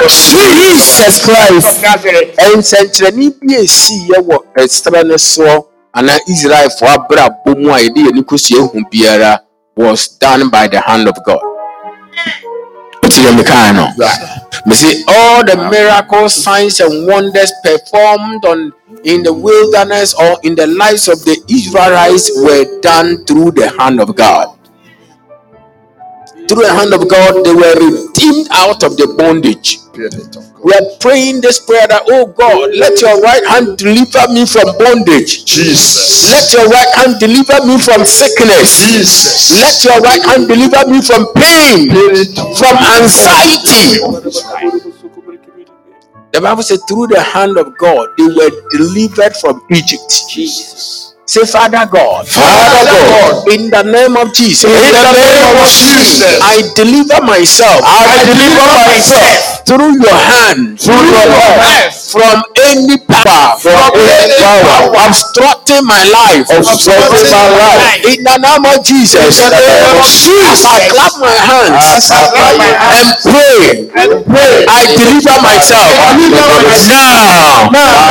[0.07, 1.81] Jesus Christ,
[2.45, 5.74] ɛnsɛnkyerɛnne bi a esi yɛ wɔ ɛsrɛ ne soɔ.
[5.97, 9.31] Anaa israelfoɔ abrabɔ mu a yɛde yɛn kosua ehu biara
[9.77, 11.41] was done by the hand of god.
[13.03, 13.85] Oti yɛ mekaa no
[14.67, 18.71] mesi all the miracles signs and wonders performed on
[19.03, 23.99] in the wilderness or in the lives of the israelites were done through the hand
[24.01, 24.47] of god.
[26.47, 29.79] Through the hand of god they were redeemed out of the bondage
[30.65, 34.65] we are praying this prayer that, oh God, let your right hand deliver me from
[34.81, 35.45] bondage.
[35.45, 36.25] Jesus.
[36.33, 38.81] Let your right hand deliver me from sickness.
[38.89, 39.61] Jesus.
[39.61, 41.93] Let your right hand deliver me from pain,
[42.57, 44.01] from anxiety.
[46.33, 50.11] The Bible said, through the hand of God, they were delivered from Egypt.
[50.29, 51.04] Jesus.
[51.27, 56.37] Say, Father God, Father God, in the name of Jesus, in the name of Jesus,
[56.41, 63.57] I deliver myself I deliver myself through your hand through your hand from any power
[63.57, 68.05] from any power obstructing my life obstructing my life.
[68.05, 72.05] in the name of Jesus In the name of as I clap my hands As
[72.13, 74.65] I clap my hands and pray and pray.
[74.69, 75.89] I deliver myself
[76.91, 78.05] Now,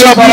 [0.00, 0.28] Yeah,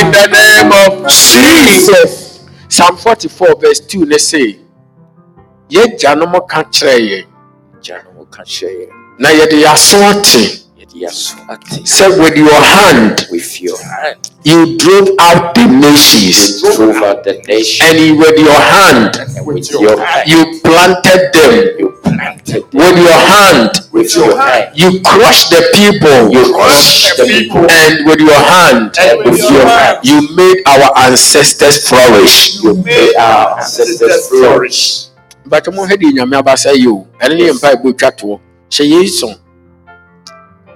[0.00, 2.44] In the name of Jesus.
[2.68, 4.58] Psalm 44 verse 2 ne say,
[5.68, 7.26] yɛ gyanom ka kyerɛ yɛn
[7.82, 8.42] Gyanom ka
[9.22, 10.42] na yɛde yɛaso ate
[10.78, 11.82] yɛde yɛaso ate.
[11.86, 16.58] sɛ with your hand With your hand, you drove out the nations.
[16.64, 17.86] Out the nation.
[17.86, 21.54] and with your hand And with your hand, you planted them.
[21.78, 22.80] You planted them.
[22.82, 26.18] with your hand With your hand, you crushed the people.
[26.34, 27.62] You crushed the people.
[27.70, 32.58] and with your hand And with your hand, you made our ancestors flourish.
[32.62, 35.06] you made our ancestors flourish.
[35.46, 38.38] bàtà mo hɛ de nyame abasa yi o ɛne ne mpa ebo twa toɔ
[38.72, 39.28] hyɛ yɛn so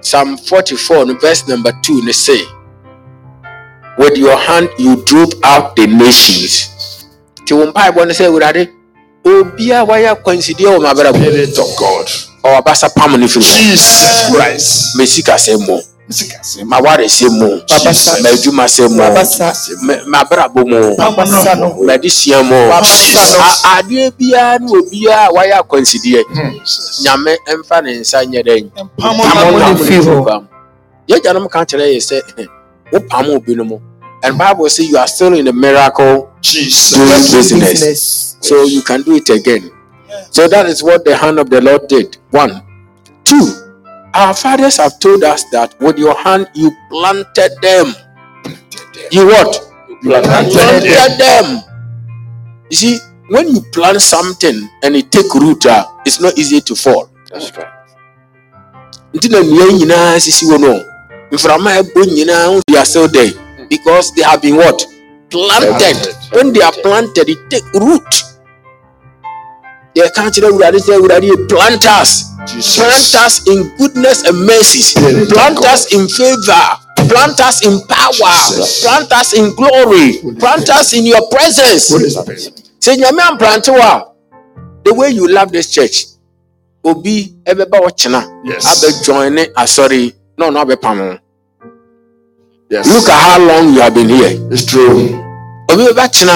[0.01, 2.39] psalm forty four no verse number two ne say
[3.97, 6.69] with your hand you drove out the nations
[7.45, 8.69] ti wɔn mpa ebɔ ne sɛ ewurade
[9.25, 12.07] obiara wayɛ akwansideɛ wɔ m'abrabɔ Spirit of God.
[12.45, 14.95] ɔwɔ abasa pam ne firi hɔ Jesus Christ.
[14.97, 15.23] mesi
[16.07, 16.65] kasa mu Sikasɛm.
[16.67, 18.21] ma ware se mu Wabasa.
[18.23, 19.53] ma adwuma se mu Wabasa.
[19.83, 21.83] ma- ma abrabɔ mu Wabasa no.
[21.83, 23.39] ma de sua mu Wabasa no.
[23.43, 26.59] A- adeɛ biara ne obiara wayɛ akwansideɛ hmm.
[27.03, 30.45] nyame mfa ne nsa nyɛ dɛn Pam ne firi hɔ.
[31.09, 32.47] yɛgyanom ka kyerɛ yɛ sɛ
[32.93, 33.81] wopam obinom
[34.23, 36.93] and bible say you are still in the miracle Jesus.
[36.93, 38.35] doing Business.
[38.41, 39.69] so you can do it again
[40.31, 42.63] so that is what the hand of the lord did one
[43.25, 43.66] two
[44.17, 47.93] our fathers have told us that with your hand you planted them.
[49.11, 49.53] You what?
[50.01, 51.61] You planted them.
[52.71, 52.97] You see
[53.29, 57.09] when you plant something and it take root ah it's not easy to fall.
[57.29, 57.73] That's right.
[59.13, 60.73] nti na nnua nyinaa sisi hɔ no.
[61.31, 63.33] Mframa a ɛbɔ nyinaa they are still there
[63.69, 64.85] because they have been what?
[65.29, 65.97] Planted.
[66.31, 68.11] When they are planted it take root.
[69.95, 72.36] Yɛka kyerɛ awurade sɛ awurade yɛ plant us
[72.75, 74.93] plant us in goodness and mercies.
[74.93, 78.83] Plant us in favour plant us in power, Jesus.
[78.83, 81.87] plant us in glory, plant us in your presence.
[82.79, 83.21] Say nyame
[84.83, 86.05] the way you love this church
[86.87, 88.63] obi ɛbɛba wɔ kyena Yes.
[88.71, 91.17] abɛjoin ne asɔre ah, yi, na ɔno abɛpam ho
[92.69, 92.87] Yes.
[92.87, 94.39] look at how long you have been here.
[94.51, 95.11] It's true.
[95.69, 96.35] obi bɛba kyena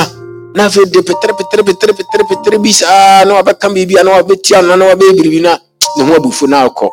[0.55, 4.11] na afei de petere petere petere petere petere bi saa na wabɛka biribi a na
[4.19, 5.55] wabɛtia no na wabɛyɛ biribi na
[5.97, 6.89] ne ho abufu na akɔ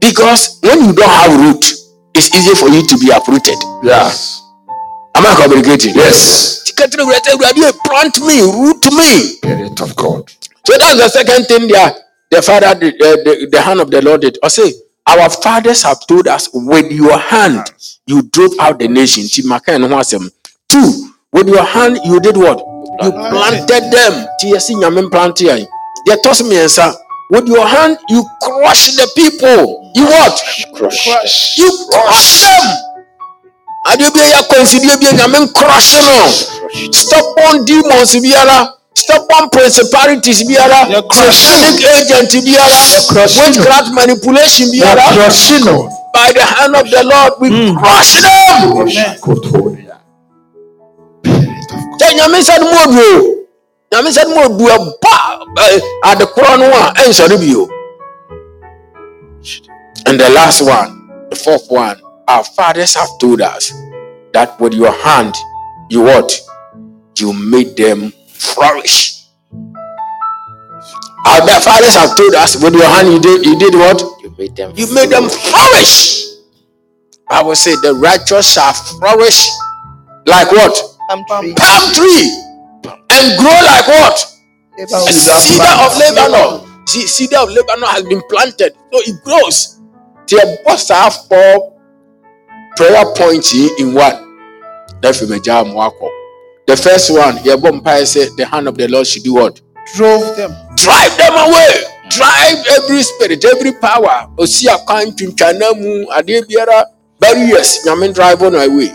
[0.00, 1.64] because when you don't have root
[2.14, 4.12] it's easy for you to be uprooted Yeah.
[5.16, 6.62] am I communicating Yes.
[6.64, 10.32] tikatire wurete wurade plant me root me Spirit of God.
[10.66, 11.94] So that's the second thing there.
[12.30, 14.38] The father, did, uh, the, the hand of the Lord did.
[14.42, 14.72] I say,
[15.06, 17.70] our fathers have told us, with your hand
[18.06, 19.24] you drove out the nation.
[19.28, 20.28] Ti maka ɛno ho.
[20.68, 22.58] Two, with your hand you did what?
[23.02, 24.28] You planted them.
[24.40, 27.07] Ti yɛsi me and yɛn.
[27.30, 29.92] Deɛ ɛtɔ so mmiɛnsa, with your hand you crush the people.
[29.94, 30.42] You what?
[30.74, 31.58] Crush.
[31.58, 32.66] You crush them.
[33.86, 36.58] Adeɛ bi a yɛ akɔnsidie bi nyame crush no.
[36.92, 42.80] stubborn demons biara stubborn principalities biara satanic agent biara
[43.46, 45.04] witchcraft manipulation biara
[46.14, 49.98] by the hand of the lord we crush them Kotoria.
[51.24, 52.14] Spirit of God.
[52.16, 53.37] nyame sɛ mu odu o
[53.92, 55.14] nyame sɛ no mu odu ɛba
[55.56, 57.68] ɛ, eh, adekorɔ no a ɛnsɔre bio.
[60.06, 63.72] And the last one the fourth one our fathers have told us
[64.32, 65.34] that with your hand
[65.90, 66.38] you what?
[67.18, 69.24] You made them flourish.
[71.26, 74.02] Our fathers have told us with your hand you did you did what?
[74.22, 74.72] You made them.
[74.76, 76.26] you made them flourish.
[77.30, 79.48] i will say the righteous shall flourish
[80.26, 80.76] like what?
[81.08, 81.54] Palm tree.
[81.56, 82.47] palm tree
[82.86, 84.34] and grow like what?
[84.78, 86.86] A cedar of lebanon.
[86.86, 88.72] See cedar of lebanon has been planted.
[88.92, 89.80] So it grows.
[90.26, 91.74] Till boss have four
[92.76, 94.24] prayer points in one.
[95.00, 95.12] The
[96.76, 99.60] first one mpaeɛ sɛ the hand of the lord should do what?
[99.94, 100.50] Drove them.
[100.76, 101.82] drive them away.
[102.10, 104.28] Drive every spirit every power.
[104.36, 106.84] Osi akwan twintwana mu adeɛ biara
[107.20, 108.90] barriers nyame drive no away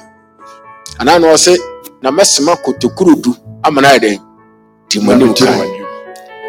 [0.99, 1.53] anaa na ɔsɛ
[2.01, 3.31] na mɛsoma kotokurodu
[3.65, 4.19] ama no ayɛ dɛn
[4.89, 5.53] di mo anim kan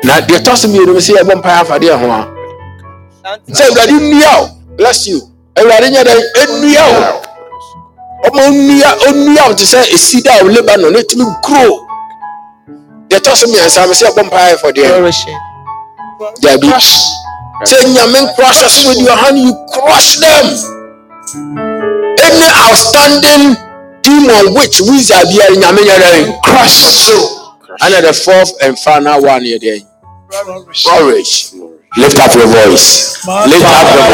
[0.05, 2.20] na deɛ ɛtɔ so mmienu sɛ yɛbɔ mpaeɛ afadeɛ ho a
[3.53, 5.20] sɛ awurade nnua o bless you.
[5.57, 6.20] Awurade nyɛ dɛn?
[6.43, 6.85] Ɛnnua
[8.24, 11.73] o ɔma nnua onnua wo te sɛ esida a lebanon na ɛtumi grow
[13.09, 14.86] deɛ ɛtɔ so mmiɛnsa me sɛ yɛbɔ mpaeɛ afadeɛ.
[14.89, 15.39] Flourishing.
[16.43, 16.70] Dabi.
[17.65, 20.47] Say Nyamin crush us with your hand, you crush them.
[22.19, 23.57] Any outstanding
[24.05, 25.61] demon, witch, wizard, here in.
[25.65, 27.09] Yamin, crush.
[27.81, 29.81] And the fourth and final one here, then.
[30.75, 31.53] Flourish.
[31.97, 33.25] Lift up your voice.
[33.27, 34.05] Lift up your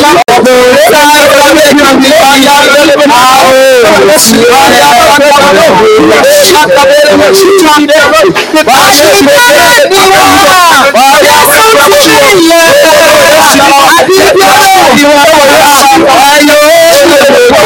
[0.00, 0.27] Hello.
[16.28, 16.67] Ayọ̀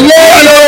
[0.00, 0.67] Yeah.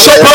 [0.00, 0.28] Yeah.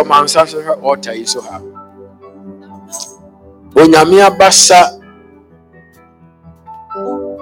[0.00, 1.60] Ɔmansa so hwɛ ɔta yi so ha
[3.76, 4.98] onyame abasa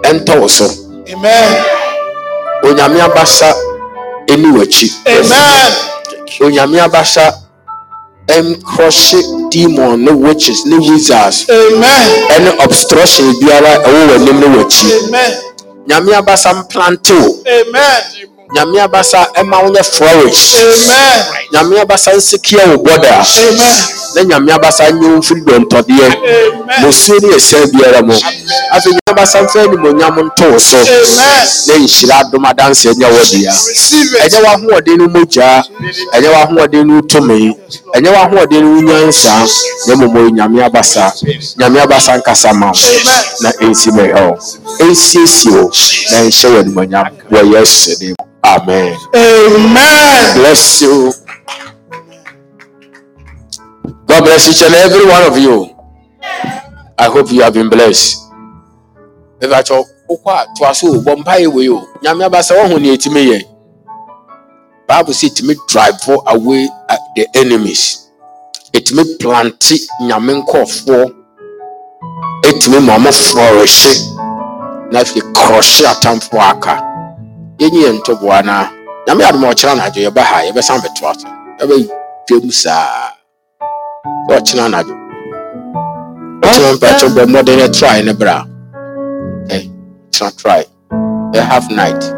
[0.03, 0.67] ɛntɔ wo so
[1.13, 1.65] Amen.
[2.65, 3.53] onyame abasa
[4.27, 5.73] ɛni w'akyi Amen.
[6.41, 7.33] onyame abasa
[8.27, 12.29] ɛnkrɔhye demon ne witches ne wizards Amen.
[12.31, 15.33] ɛne obstruction biara ɛwɔ w'anim ne w'akyi Amen.
[15.89, 17.15] nyame abasa mplante
[17.47, 18.03] Amen.
[18.55, 21.25] Nyame abasa ɛma wo nyɛ flourish Amen.
[21.53, 23.79] nyame abasa nsekia wo bɔda Amen.
[24.15, 26.09] Na nyame abasa wo mfiri dɔntɔdeɛ.
[26.83, 28.13] Musuo ne ɛsɛ biara mu
[28.73, 30.77] afei nyame abasa mfa animonyam nto so.
[31.67, 33.53] Na nhyira adom adanseɛ nyɛ wɔ dea
[34.25, 35.63] ɛnyɛ w'ahoɔden no mogyaa
[36.15, 37.57] ɛnyɛ w'ahoɔden no tumi.
[37.95, 39.47] Ɛnyɛ w'ahoɔden no nyansa.
[39.87, 41.13] Na mmom nyame abasa.
[41.59, 42.79] Nyame abasa nkasa ma wo.
[43.43, 44.37] Na ɛnsi bɛhɛ wo
[44.81, 45.71] ɛnsiesie wo.
[46.13, 47.07] Na ɛnhyɛ wɔ animonyam.
[47.31, 48.15] Wɔ yesu dim
[48.45, 48.95] amen.
[49.15, 50.35] Amen.
[50.39, 51.13] bless you
[54.27, 55.71] bless each and every one of you.
[56.99, 58.19] I hope you have been blessed.
[59.41, 61.79] Ɛbɛkyɛ wokɔ a toa so o bɔ mpaeɛ wei o.
[62.03, 63.39] Nyame abasa woahu ne ɛtumi yɛ
[64.89, 65.95] bible sɛ ɛtumi drive
[66.27, 68.09] away uh, the enemies.
[68.73, 71.05] Ɛtumi plante nyame nkɔɔfoɔ
[72.43, 73.93] ɛtumi ma ɔmo flɔrehye
[74.91, 76.75] na afei krɔhye atamfoɔ aka
[77.61, 78.71] yɛnyi yɛn ntoboa na
[79.07, 81.29] nyame adom a ɔkyerɛ anadwo yɛbɛ ha yɛbɛsan bɛtoa so
[81.61, 83.16] yɛbɛdwam saa
[84.35, 84.95] ɔkyena anadwo
[86.45, 88.45] ɔkyena mpɛkyɛ bɔ mmɔden no try ne berɛ a
[89.55, 89.59] ɛ
[90.13, 90.63] kyena try
[91.37, 92.16] ɛ half night